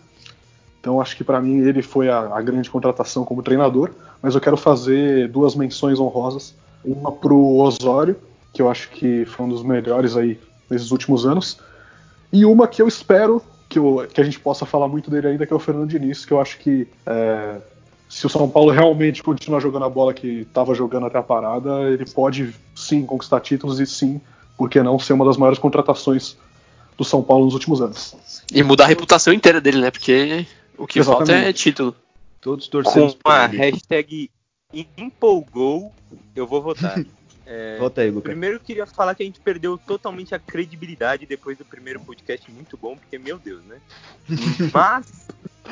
Então 0.85 1.01
acho 1.01 1.17
que 1.17 1.23
pra 1.23 1.41
mim 1.41 1.67
ele 1.67 1.81
foi 1.81 2.09
a, 2.09 2.19
a 2.35 2.39
grande 2.43 2.69
contratação 2.69 3.25
como 3.25 3.41
treinador, 3.41 3.89
mas 4.21 4.35
eu 4.35 4.39
quero 4.39 4.55
fazer 4.55 5.27
duas 5.29 5.55
menções 5.55 5.99
honrosas. 5.99 6.53
Uma 6.85 7.11
pro 7.11 7.55
Osório, 7.57 8.15
que 8.53 8.61
eu 8.61 8.69
acho 8.69 8.91
que 8.91 9.25
foi 9.25 9.47
um 9.47 9.49
dos 9.49 9.63
melhores 9.63 10.15
aí 10.15 10.39
nesses 10.69 10.91
últimos 10.91 11.25
anos, 11.25 11.57
e 12.31 12.45
uma 12.45 12.67
que 12.67 12.83
eu 12.83 12.87
espero 12.87 13.41
que, 13.67 13.79
eu- 13.79 14.05
que 14.13 14.21
a 14.21 14.23
gente 14.23 14.39
possa 14.39 14.63
falar 14.63 14.87
muito 14.87 15.09
dele 15.09 15.25
ainda, 15.29 15.47
que 15.47 15.51
é 15.51 15.55
o 15.55 15.59
Fernando 15.59 15.89
Diniz, 15.89 16.23
que 16.23 16.31
eu 16.31 16.39
acho 16.39 16.59
que 16.59 16.87
é, 17.03 17.55
se 18.07 18.27
o 18.27 18.29
São 18.29 18.47
Paulo 18.47 18.69
realmente 18.69 19.23
continuar 19.23 19.61
jogando 19.61 19.85
a 19.85 19.89
bola 19.89 20.13
que 20.13 20.41
estava 20.41 20.75
jogando 20.75 21.07
até 21.07 21.17
a 21.17 21.23
parada, 21.23 21.89
ele 21.89 22.05
pode 22.05 22.53
sim 22.75 23.03
conquistar 23.07 23.39
títulos 23.39 23.79
e 23.79 23.87
sim, 23.87 24.21
por 24.55 24.69
que 24.69 24.83
não, 24.83 24.99
ser 24.99 25.13
uma 25.13 25.25
das 25.25 25.35
maiores 25.35 25.57
contratações 25.57 26.37
do 26.95 27.03
São 27.03 27.23
Paulo 27.23 27.45
nos 27.45 27.55
últimos 27.55 27.81
anos. 27.81 28.15
E 28.53 28.61
mudar 28.61 28.83
a 28.83 28.87
reputação 28.87 29.33
inteira 29.33 29.59
dele, 29.59 29.81
né? 29.81 29.89
Porque 29.89 30.45
o 30.77 30.87
que 30.87 31.03
falta 31.03 31.31
é 31.31 31.53
título. 31.53 31.95
Todos 32.41 32.65
Com 32.65 32.71
torcemos 32.71 33.15
por 33.15 33.31
a 33.31 33.47
hashtag 33.47 34.29
empolgou, 34.97 35.91
eu 36.35 36.45
vou 36.45 36.61
votar. 36.61 36.95
É, 37.47 37.77
Volta 37.77 38.01
aí, 38.01 38.09
Lucas. 38.09 38.23
Primeiro 38.23 38.55
eu 38.55 38.59
queria 38.59 38.87
falar 38.87 39.13
que 39.13 39.21
a 39.21 39.25
gente 39.25 39.39
perdeu 39.39 39.77
totalmente 39.77 40.33
a 40.33 40.39
credibilidade 40.39 41.27
depois 41.27 41.55
do 41.55 41.63
primeiro 41.63 41.99
podcast 41.99 42.51
muito 42.51 42.75
bom, 42.75 42.97
porque, 42.97 43.19
meu 43.19 43.37
Deus, 43.37 43.63
né? 43.65 43.79
Mas 44.73 45.27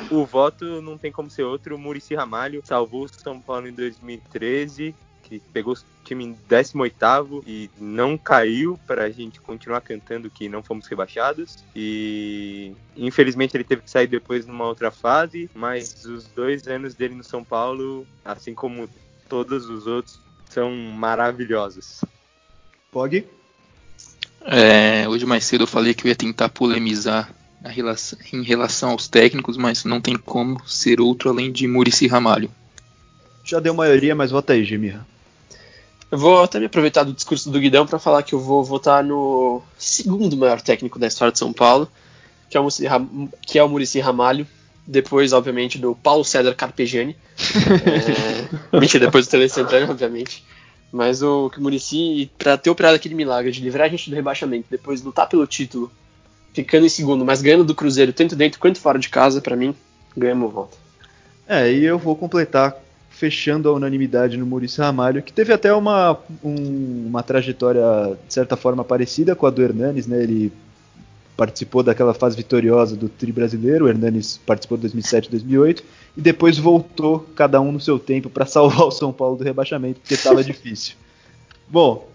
o 0.08 0.24
voto 0.24 0.80
não 0.80 0.96
tem 0.96 1.10
como 1.10 1.28
ser 1.28 1.42
outro. 1.42 1.74
O 1.74 1.78
Murici 1.78 2.14
Ramalho 2.14 2.62
salvou 2.64 3.04
o 3.04 3.08
São 3.08 3.40
Paulo 3.40 3.66
em 3.66 3.72
2013, 3.72 4.94
que 5.24 5.40
pegou 5.52 5.74
o 5.74 6.04
time 6.04 6.24
em 6.24 6.38
18 6.48 7.42
e 7.46 7.70
não 7.78 8.16
caiu 8.16 8.78
para 8.86 9.04
a 9.04 9.10
gente 9.10 9.40
continuar 9.40 9.80
cantando 9.80 10.30
que 10.30 10.48
não 10.48 10.62
fomos 10.62 10.86
rebaixados. 10.86 11.64
E 11.74 12.72
infelizmente 12.96 13.56
ele 13.56 13.64
teve 13.64 13.82
que 13.82 13.90
sair 13.90 14.06
depois 14.06 14.46
numa 14.46 14.66
outra 14.66 14.90
fase, 14.90 15.50
mas 15.54 16.04
os 16.04 16.24
dois 16.26 16.66
anos 16.68 16.94
dele 16.94 17.14
no 17.14 17.24
São 17.24 17.42
Paulo, 17.42 18.06
assim 18.24 18.54
como 18.54 18.88
todos 19.28 19.68
os 19.68 19.86
outros, 19.86 20.20
são 20.50 20.70
maravilhosos. 20.70 22.04
Pog? 22.92 23.26
É, 24.42 25.08
hoje 25.08 25.24
mais 25.24 25.44
cedo 25.44 25.62
eu 25.62 25.66
falei 25.66 25.94
que 25.94 26.06
eu 26.06 26.10
ia 26.10 26.14
tentar 26.14 26.50
polemizar 26.50 27.34
a 27.64 27.68
relação- 27.70 28.18
em 28.30 28.42
relação 28.42 28.90
aos 28.90 29.08
técnicos, 29.08 29.56
mas 29.56 29.84
não 29.84 30.00
tem 30.00 30.16
como 30.16 30.62
ser 30.68 31.00
outro 31.00 31.30
além 31.30 31.50
de 31.50 31.66
Murici 31.66 32.06
Ramalho. 32.06 32.50
Já 33.42 33.58
deu 33.58 33.74
maioria, 33.74 34.14
mas 34.14 34.30
vota 34.30 34.52
aí, 34.52 34.64
Gemirra. 34.64 35.06
Eu 36.14 36.18
vou 36.18 36.44
até 36.44 36.60
me 36.60 36.66
aproveitar 36.66 37.02
do 37.02 37.12
discurso 37.12 37.50
do 37.50 37.58
Guidão 37.58 37.84
para 37.84 37.98
falar 37.98 38.22
que 38.22 38.36
eu 38.36 38.38
vou 38.38 38.62
votar 38.62 39.02
no 39.02 39.60
segundo 39.76 40.36
maior 40.36 40.60
técnico 40.60 40.96
da 40.96 41.08
história 41.08 41.32
de 41.32 41.40
São 41.40 41.52
Paulo, 41.52 41.90
que 42.48 42.56
é 42.56 42.60
o 42.60 42.62
Muricy, 42.62 42.86
Ram... 42.86 43.28
que 43.42 43.58
é 43.58 43.64
o 43.64 44.00
Ramalho. 44.00 44.46
Depois, 44.86 45.32
obviamente, 45.32 45.76
do 45.76 45.92
Paulo 45.96 46.24
César 46.24 46.54
Carpegiani. 46.54 47.16
É... 48.70 48.78
Mentira, 48.78 49.06
depois 49.06 49.26
do 49.26 49.30
Tele 49.32 49.48
Santana, 49.48 49.90
obviamente. 49.90 50.44
Mas 50.92 51.20
o 51.20 51.50
Muricy, 51.58 52.30
para 52.38 52.56
ter 52.56 52.70
operado 52.70 52.94
aquele 52.94 53.16
milagre 53.16 53.50
de 53.50 53.60
livrar 53.60 53.88
a 53.88 53.90
gente 53.90 54.08
do 54.08 54.14
rebaixamento, 54.14 54.68
depois 54.70 55.02
lutar 55.02 55.28
pelo 55.28 55.44
título, 55.48 55.90
ficando 56.52 56.86
em 56.86 56.88
segundo, 56.88 57.24
mas 57.24 57.42
ganhando 57.42 57.64
do 57.64 57.74
Cruzeiro, 57.74 58.12
tanto 58.12 58.36
dentro 58.36 58.60
quanto 58.60 58.78
fora 58.78 59.00
de 59.00 59.08
casa, 59.08 59.40
para 59.40 59.56
mim, 59.56 59.74
ganha 60.16 60.36
meu 60.36 60.48
voto. 60.48 60.78
É, 61.48 61.72
e 61.72 61.84
eu 61.84 61.98
vou 61.98 62.14
completar 62.14 62.83
fechando 63.14 63.68
a 63.68 63.72
unanimidade 63.72 64.36
no 64.36 64.44
Maurício 64.44 64.82
Ramalho, 64.82 65.22
que 65.22 65.32
teve 65.32 65.52
até 65.52 65.72
uma, 65.72 66.18
um- 66.42 67.06
uma 67.06 67.22
trajetória, 67.22 67.82
de 68.26 68.34
certa 68.34 68.56
forma, 68.56 68.84
parecida 68.84 69.34
com 69.36 69.46
a 69.46 69.50
do 69.50 69.62
Hernanes, 69.62 70.06
né? 70.06 70.22
Ele 70.22 70.52
participou 71.36 71.82
daquela 71.82 72.12
fase 72.14 72.36
vitoriosa 72.36 72.94
do 72.96 73.08
Tri 73.08 73.32
Brasileiro, 73.32 73.84
o 73.84 73.88
Hernanes 73.88 74.38
participou 74.44 74.76
de 74.78 74.82
2007 74.82 75.26
e 75.26 75.30
2008, 75.30 75.84
e 76.16 76.20
depois 76.20 76.58
voltou, 76.58 77.20
cada 77.34 77.60
um 77.60 77.72
no 77.72 77.80
seu 77.80 77.98
tempo, 77.98 78.28
para 78.28 78.46
salvar 78.46 78.82
o 78.86 78.90
São 78.90 79.12
Paulo 79.12 79.36
do 79.36 79.44
rebaixamento, 79.44 80.00
porque 80.00 80.14
estava 80.14 80.42
difícil. 80.44 80.94
Bom, 81.68 82.08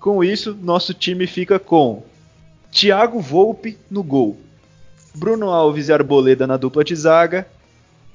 com 0.00 0.22
isso, 0.24 0.56
nosso 0.62 0.92
time 0.94 1.26
fica 1.26 1.58
com 1.58 2.02
Thiago 2.70 3.20
Volpe 3.20 3.76
no 3.90 4.02
gol, 4.02 4.38
Bruno 5.14 5.50
Alves 5.50 5.88
e 5.88 5.92
Arboleda 5.92 6.46
na 6.46 6.56
dupla 6.56 6.82
de 6.84 6.94
zaga, 6.96 7.46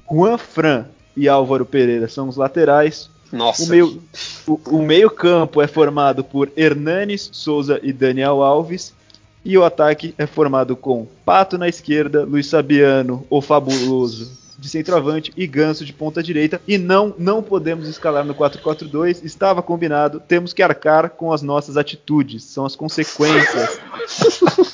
Juan 0.10 0.38
Fran 0.38 0.86
e 1.18 1.28
Álvaro 1.28 1.66
Pereira 1.66 2.08
são 2.08 2.30
os 2.30 2.38
laterais. 2.38 3.10
Nossa. 3.32 3.64
O 3.64 3.68
meio, 3.68 4.02
o, 4.48 4.60
o 4.78 4.82
meio 4.82 5.10
campo 5.10 5.62
é 5.62 5.68
formado 5.68 6.24
por 6.24 6.50
Hernanes, 6.56 7.30
Souza 7.34 7.80
e 7.84 7.92
Daniel 7.92 8.42
Alves. 8.42 8.96
E 9.44 9.58
o 9.58 9.64
ataque 9.64 10.14
é 10.18 10.26
formado 10.26 10.76
com 10.76 11.08
Pato 11.26 11.58
na 11.58 11.68
esquerda, 11.68 12.24
Luiz 12.24 12.48
Sabiano, 12.48 13.26
o 13.30 13.42
fabuloso 13.42 14.38
de 14.58 14.68
centroavante 14.68 15.32
e 15.38 15.46
Ganso 15.46 15.86
de 15.86 15.94
ponta 15.94 16.24
direita. 16.24 16.60
E 16.68 16.78
não, 16.78 17.14
não 17.18 17.44
podemos 17.44 17.88
escalar 17.88 18.26
no 18.26 18.34
4-4-2. 18.34 19.24
Estava 19.24 19.62
combinado. 19.62 20.20
Temos 20.20 20.52
que 20.52 20.64
arcar 20.64 21.12
com 21.12 21.32
as 21.32 21.42
nossas 21.42 21.78
atitudes. 21.78 22.44
São 22.44 22.66
as 22.66 22.76
consequências. 22.76 23.80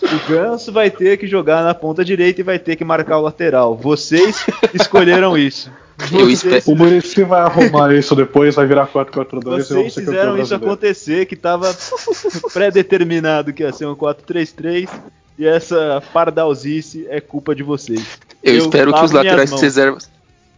O 0.04 0.30
Ganso 0.30 0.72
vai 0.72 0.90
ter 0.90 1.18
que 1.18 1.28
jogar 1.28 1.64
na 1.64 1.74
ponta 1.74 2.04
direita 2.04 2.42
e 2.42 2.44
vai 2.44 2.58
ter 2.58 2.76
que 2.76 2.86
marcar 2.86 3.18
o 3.18 3.22
lateral. 3.22 3.76
Vocês 3.76 4.46
escolheram 4.74 5.38
isso. 5.38 5.70
Eu 6.12 6.30
espero- 6.30 6.64
O 6.68 6.76
Muricy 6.76 7.24
vai 7.24 7.42
arrumar 7.42 7.94
isso 7.94 8.16
depois, 8.16 8.56
vai 8.56 8.66
virar 8.66 8.88
4-4-2 8.88 9.42
e 9.44 9.44
vamos 9.44 9.68
vocês 9.68 9.94
ser 9.94 10.00
fizeram 10.02 10.38
isso 10.38 10.50
brasileiro. 10.50 10.66
acontecer, 10.66 11.26
que 11.26 11.36
estava 11.36 11.76
pré-determinado 12.54 13.54
que 13.54 13.64
ia 13.64 13.72
ser 13.72 13.86
um 13.86 13.96
4-3-3, 13.96 14.90
e 15.38 15.46
essa 15.46 16.02
pardalzice 16.14 17.06
é 17.10 17.20
culpa 17.20 17.56
de 17.56 17.64
vocês. 17.64 18.02
Eu, 18.44 18.54
Eu 18.56 18.60
espero 18.60 18.94
que 18.94 19.04
os 19.04 19.12
laterais 19.12 19.52
reservas. 19.52 20.10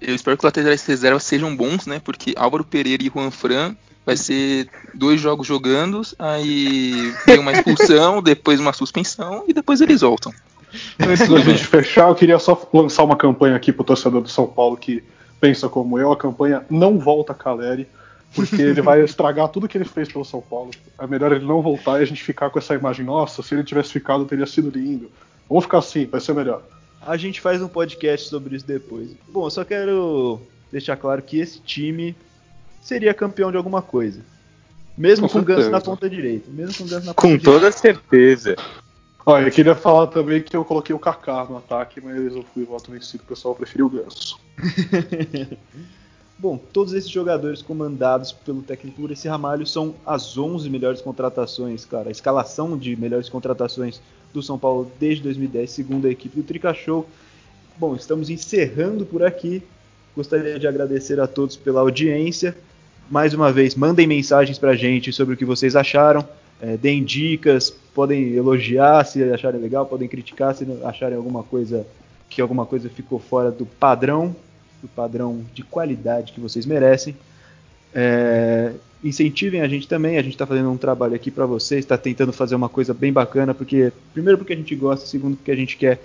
Eu 0.02 0.14
espero 0.14 0.38
que 0.38 0.42
os 0.42 0.46
laterais 0.46 0.86
reservas 0.86 1.24
sejam 1.24 1.56
bons, 1.56 1.86
né? 1.88 2.02
Porque 2.04 2.34
Álvaro 2.38 2.64
Pereira 2.64 3.04
e 3.04 3.10
Juan 3.14 3.32
Fran 3.32 3.76
Vai 4.06 4.16
ser 4.16 4.68
dois 4.94 5.20
jogos 5.20 5.48
jogando, 5.48 6.00
aí 6.20 7.12
tem 7.26 7.40
uma 7.40 7.52
expulsão, 7.52 8.22
depois 8.22 8.60
uma 8.60 8.72
suspensão 8.72 9.46
e 9.48 9.54
depois 9.54 9.82
eles 9.82 10.02
voltam. 10.02 10.32
Antes 11.00 11.28
da 11.28 11.40
gente 11.40 11.66
fechar, 11.66 12.10
eu 12.10 12.14
queria 12.14 12.38
só 12.38 12.70
lançar 12.72 13.04
uma 13.04 13.16
campanha 13.16 13.56
aqui 13.56 13.74
pro 13.74 13.84
torcedor 13.84 14.22
do 14.22 14.30
São 14.30 14.46
Paulo 14.46 14.78
que 14.78 15.04
pensa 15.40 15.70
como 15.70 16.00
eu, 16.00 16.12
a 16.12 16.18
campanha 16.18 16.66
não 16.70 16.98
volta 16.98 17.34
Caleri, 17.34 17.88
porque 18.34 18.62
ele 18.62 18.82
vai 18.82 19.02
estragar 19.06 19.50
tudo 19.50 19.68
que 19.68 19.78
ele 19.78 19.86
fez 19.86 20.12
pelo 20.12 20.26
São 20.26 20.42
Paulo. 20.42 20.72
É 21.00 21.08
melhor 21.08 21.32
ele 21.32 21.46
não 21.46 21.62
voltar 21.62 22.00
e 22.00 22.04
a 22.04 22.06
gente 22.06 22.24
ficar 22.24 22.50
com 22.50 22.60
essa 22.60 22.74
imagem, 22.74 23.06
nossa, 23.06 23.42
se 23.42 23.54
ele 23.54 23.64
tivesse 23.64 23.92
ficado 23.92 24.26
teria 24.26 24.46
sido 24.46 24.70
lindo. 24.70 25.10
Vamos 25.48 25.66
ficar 25.66 25.80
assim, 25.80 26.06
vai 26.06 26.20
ser 26.20 26.34
melhor. 26.34 26.62
A 27.02 27.18
gente 27.18 27.40
faz 27.40 27.62
um 27.62 27.68
podcast 27.68 28.30
sobre 28.30 28.56
isso 28.56 28.66
depois. 28.66 29.12
Bom, 29.28 29.46
eu 29.46 29.52
só 29.52 29.64
quero 29.64 30.42
deixar 30.72 30.98
claro 30.98 31.22
que 31.22 31.40
esse 31.40 31.60
time 31.60 32.16
seria 32.82 33.14
campeão 33.14 33.52
de 33.52 33.58
alguma 33.58 33.82
coisa. 33.82 34.22
Mesmo 34.98 35.28
com, 35.28 35.40
com 35.40 35.46
Ganso 35.46 35.70
na 35.70 35.82
ponta 35.82 36.10
direita. 36.10 36.50
Mesmo 36.50 36.74
com 36.74 36.84
Ganso 36.86 37.06
na 37.06 37.14
ponta 37.14 37.22
Com 37.22 37.38
toda 37.38 37.72
certeza. 37.72 38.56
Olha, 39.28 39.48
eu 39.48 39.52
queria 39.52 39.74
falar 39.74 40.06
também 40.08 40.40
que 40.40 40.56
eu 40.56 40.64
coloquei 40.64 40.96
o 40.96 41.00
Kaká 41.00 41.46
no 41.46 41.58
ataque, 41.58 42.00
mas 42.00 42.36
eu 42.36 42.46
fui 42.54 42.64
voto 42.64 42.92
vencido, 42.92 43.24
o 43.24 43.28
pessoal 43.28 43.56
preferiu 43.56 43.88
o 43.88 43.90
Ganso. 43.90 44.40
Bom, 46.38 46.60
todos 46.72 46.94
esses 46.94 47.10
jogadores 47.10 47.62
comandados 47.62 48.32
pelo 48.32 48.62
técnico 48.62 49.02
Muricy 49.02 49.28
Ramalho 49.28 49.66
são 49.66 49.96
as 50.06 50.38
11 50.38 50.70
melhores 50.70 51.02
contratações, 51.02 51.86
cara. 51.86 52.10
A 52.10 52.12
escalação 52.12 52.78
de 52.78 52.96
melhores 52.96 53.28
contratações 53.28 54.00
do 54.32 54.44
São 54.44 54.60
Paulo 54.60 54.92
desde 55.00 55.24
2010, 55.24 55.72
segundo 55.72 56.06
a 56.06 56.12
equipe 56.12 56.36
do 56.36 56.44
Trica. 56.44 56.76
Bom, 57.78 57.96
estamos 57.96 58.30
encerrando 58.30 59.08
por 59.08 59.24
aqui. 59.24 59.64
Gostaria 60.16 60.60
de 60.60 60.68
agradecer 60.68 61.20
a 61.20 61.26
todos 61.26 61.56
pela 61.56 61.82
audiência. 61.82 62.56
Mais 63.10 63.34
uma 63.34 63.52
vez, 63.52 63.74
mandem 63.74 64.06
mensagens 64.06 64.60
pra 64.60 64.76
gente 64.76 65.12
sobre 65.12 65.34
o 65.34 65.38
que 65.38 65.46
vocês 65.46 65.76
acharam 65.76 66.28
é, 66.62 66.78
deem 66.78 67.04
dicas, 67.04 67.76
podem 67.96 68.34
elogiar 68.34 69.06
se 69.06 69.24
acharem 69.24 69.60
legal, 69.60 69.86
podem 69.86 70.08
criticar 70.08 70.54
se 70.54 70.68
acharem 70.84 71.18
alguma 71.18 71.42
coisa 71.42 71.88
que 72.30 72.42
alguma 72.42 72.66
coisa 72.66 72.90
ficou 72.90 73.18
fora 73.18 73.50
do 73.50 73.66
padrão, 73.66 74.36
do 74.82 74.88
padrão 74.90 75.42
de 75.54 75.64
qualidade 75.64 76.34
que 76.34 76.42
vocês 76.42 76.66
merecem. 76.66 77.16
É, 77.94 78.74
incentivem 79.02 79.62
a 79.62 79.68
gente 79.68 79.88
também, 79.88 80.18
a 80.18 80.22
gente 80.22 80.34
está 80.34 80.46
fazendo 80.46 80.70
um 80.70 80.76
trabalho 80.76 81.16
aqui 81.16 81.32
para 81.32 81.46
vocês, 81.46 81.80
está 81.80 81.98
tentando 81.98 82.34
fazer 82.34 82.56
uma 82.56 82.68
coisa 82.68 82.94
bem 82.94 83.14
bacana, 83.14 83.54
porque 83.54 83.94
primeiro 84.14 84.38
porque 84.38 84.52
a 84.52 84.58
gente 84.58 84.76
gosta, 84.76 85.06
segundo 85.06 85.38
porque 85.38 85.52
a 85.52 85.56
gente 85.56 85.78
quer 85.78 86.02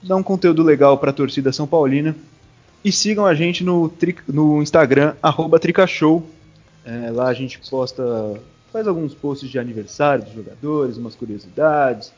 dar 0.00 0.14
um 0.14 0.22
conteúdo 0.22 0.62
legal 0.62 0.96
para 0.98 1.10
a 1.10 1.14
torcida 1.14 1.52
São 1.52 1.66
Paulina. 1.66 2.14
E 2.84 2.92
sigam 2.92 3.26
a 3.26 3.34
gente 3.34 3.64
no, 3.64 3.92
no 4.28 4.62
Instagram, 4.62 5.14
arroba 5.22 5.58
Tricashow. 5.58 6.24
É, 6.84 7.10
lá 7.10 7.28
a 7.28 7.34
gente 7.34 7.60
posta 7.68 8.40
faz 8.72 8.88
alguns 8.88 9.14
posts 9.14 9.50
de 9.50 9.58
aniversário 9.58 10.24
dos 10.24 10.32
jogadores, 10.32 10.96
umas 10.96 11.14
curiosidades, 11.14 12.12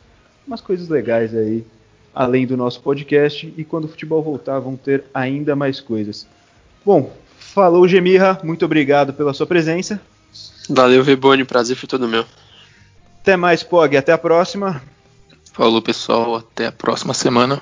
umas 0.46 0.60
coisas 0.60 0.88
legais 0.88 1.34
aí, 1.34 1.66
além 2.14 2.46
do 2.46 2.56
nosso 2.56 2.80
podcast. 2.80 3.52
E 3.56 3.64
quando 3.64 3.86
o 3.86 3.88
futebol 3.88 4.22
voltar, 4.22 4.60
vão 4.60 4.76
ter 4.76 5.04
ainda 5.12 5.56
mais 5.56 5.80
coisas. 5.80 6.26
Bom, 6.84 7.12
falou 7.38 7.88
Gemirra, 7.88 8.40
muito 8.44 8.64
obrigado 8.64 9.12
pela 9.12 9.34
sua 9.34 9.46
presença. 9.46 10.00
Valeu, 10.68 11.02
Veboni, 11.02 11.44
prazer 11.44 11.76
foi 11.76 11.88
todo 11.88 12.08
meu. 12.08 12.24
Até 13.20 13.36
mais, 13.36 13.62
Pog, 13.62 13.96
até 13.96 14.12
a 14.12 14.18
próxima. 14.18 14.82
Falou, 15.52 15.82
pessoal, 15.82 16.36
até 16.36 16.66
a 16.66 16.72
próxima 16.72 17.14
semana. 17.14 17.60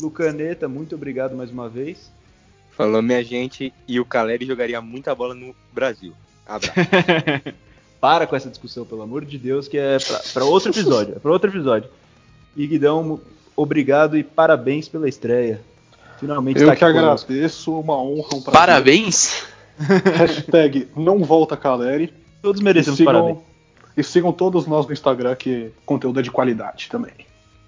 Lucaneta, 0.00 0.68
muito 0.68 0.94
obrigado 0.94 1.36
mais 1.36 1.50
uma 1.50 1.68
vez. 1.68 2.10
Falou, 2.76 3.00
minha 3.00 3.22
gente, 3.24 3.72
e 3.88 3.98
o 3.98 4.04
Caleri 4.04 4.46
jogaria 4.46 4.80
muita 4.80 5.14
bola 5.14 5.34
no 5.34 5.54
Brasil. 5.72 6.12
Abraço. 6.46 6.72
para 8.00 8.26
com 8.26 8.36
essa 8.36 8.48
discussão, 8.48 8.84
pelo 8.84 9.02
amor 9.02 9.24
de 9.24 9.38
Deus, 9.38 9.68
que 9.68 9.78
é 9.78 9.98
para 10.32 10.44
outro 10.44 10.70
episódio. 10.70 11.14
É 11.16 11.18
para 11.18 11.30
outro 11.30 11.50
episódio. 11.50 11.88
E 12.56 12.66
Guidão, 12.66 13.20
obrigado 13.54 14.16
e 14.16 14.22
parabéns 14.22 14.88
pela 14.88 15.08
estreia. 15.08 15.60
Finalmente 16.18 16.60
Eu 16.60 16.68
tá 16.68 16.76
que 16.76 16.84
agradeço, 16.84 17.78
uma 17.78 18.00
honra, 18.00 18.28
um 18.34 18.42
prazer. 18.42 18.52
Parabéns! 18.52 19.44
Hashtag 20.16 20.88
não 20.96 21.22
volta 21.22 21.56
Caleri. 21.56 22.12
Todos 22.40 22.62
merecemos 22.62 22.96
sigam, 22.96 23.12
parabéns. 23.12 23.38
E 23.96 24.02
sigam 24.02 24.32
todos 24.32 24.66
nós 24.66 24.86
no 24.86 24.92
Instagram, 24.92 25.34
que 25.34 25.70
conteúdo 25.84 26.20
é 26.20 26.22
de 26.22 26.30
qualidade 26.30 26.88
também. 26.90 27.12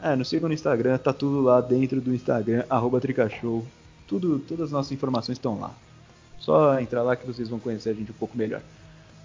É, 0.02 0.14
nos 0.14 0.28
sigam 0.28 0.48
no 0.48 0.54
Instagram, 0.54 0.96
tá 0.98 1.12
tudo 1.12 1.42
lá 1.42 1.60
dentro 1.60 2.00
do 2.00 2.14
Instagram, 2.14 2.64
arroba 2.70 3.00
Tricashow. 3.00 3.64
Tudo, 4.06 4.38
todas 4.38 4.66
as 4.66 4.72
nossas 4.72 4.92
informações 4.92 5.36
estão 5.36 5.58
lá. 5.60 5.70
Só 6.38 6.78
entrar 6.80 7.02
lá 7.02 7.16
que 7.16 7.26
vocês 7.26 7.48
vão 7.48 7.58
conhecer 7.58 7.90
a 7.90 7.94
gente 7.94 8.10
um 8.10 8.14
pouco 8.14 8.38
melhor. 8.38 8.62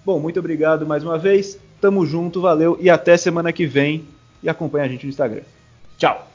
Bom, 0.05 0.19
muito 0.19 0.39
obrigado 0.39 0.85
mais 0.85 1.03
uma 1.03 1.17
vez. 1.17 1.57
Tamo 1.79 2.05
junto, 2.05 2.41
valeu 2.41 2.77
e 2.79 2.89
até 2.89 3.15
semana 3.17 3.53
que 3.53 3.65
vem. 3.65 4.05
E 4.41 4.49
acompanha 4.49 4.85
a 4.85 4.87
gente 4.89 5.05
no 5.05 5.09
Instagram. 5.09 5.43
Tchau! 5.97 6.32